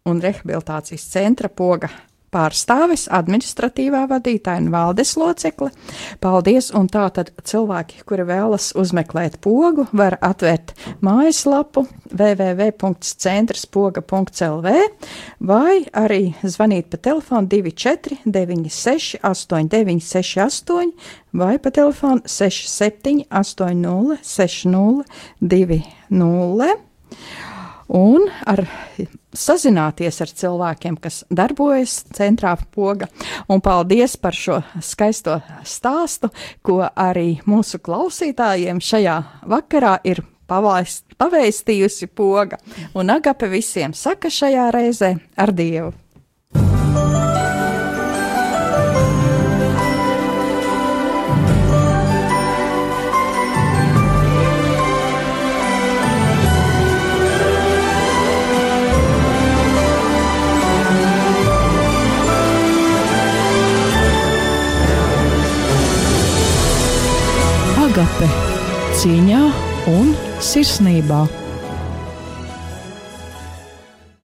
un 0.08 0.22
rehabilitācijas 0.24 1.08
centra 1.12 1.50
poga 1.50 1.90
pārstāvis, 2.38 3.08
administratīvā 3.14 4.08
vadītāja 4.12 4.62
un 4.62 4.70
valdes 4.74 5.16
locekle. 5.18 5.70
Paldies! 6.22 6.72
Un 6.78 6.88
tā 6.92 7.06
tad 7.16 7.32
cilvēki, 7.48 7.96
kuri 8.08 8.24
vēlas 8.28 8.66
uzmeklēt 8.78 9.34
pogu, 9.42 9.88
var 9.98 10.18
atvērt 10.22 10.74
mājaslapu 11.06 11.88
www.centrspoga.lv 12.12 14.68
vai 15.40 15.86
arī 15.98 16.34
zvanīt 16.44 16.90
pa 16.92 16.98
telefonu 17.10 17.48
24 17.52 18.16
96 18.26 19.18
8968 19.24 20.92
vai 21.38 21.60
pa 21.60 21.70
telefonu 21.74 22.22
67 22.26 23.26
80 23.32 24.18
60 24.24 25.04
20 25.42 26.78
un 27.88 28.30
ar 28.46 28.68
sazināties 29.38 30.22
ar 30.24 30.32
cilvēkiem, 30.42 30.98
kas 31.02 31.22
darbojas 31.30 32.00
centrā 32.18 32.56
poga. 32.74 33.10
Un 33.50 33.62
paldies 33.64 34.18
par 34.22 34.36
šo 34.38 34.62
skaisto 34.84 35.40
stāstu, 35.68 36.32
ko 36.66 36.82
arī 36.88 37.38
mūsu 37.48 37.82
klausītājiem 37.84 38.82
šajā 38.84 39.20
vakarā 39.48 39.98
ir 40.08 40.24
pavaist, 40.48 41.06
pavēstījusi 41.20 42.10
poga. 42.16 42.60
Un 42.98 43.14
agape 43.14 43.50
visiem 43.52 43.94
saka 43.94 44.32
šajā 44.34 44.72
reizē 44.76 45.16
ar 45.38 45.54
Dievu! 45.56 45.94
Agape 67.98 68.28
cīņā 69.00 69.40
un 69.90 70.12
sirsnībā. 70.46 71.24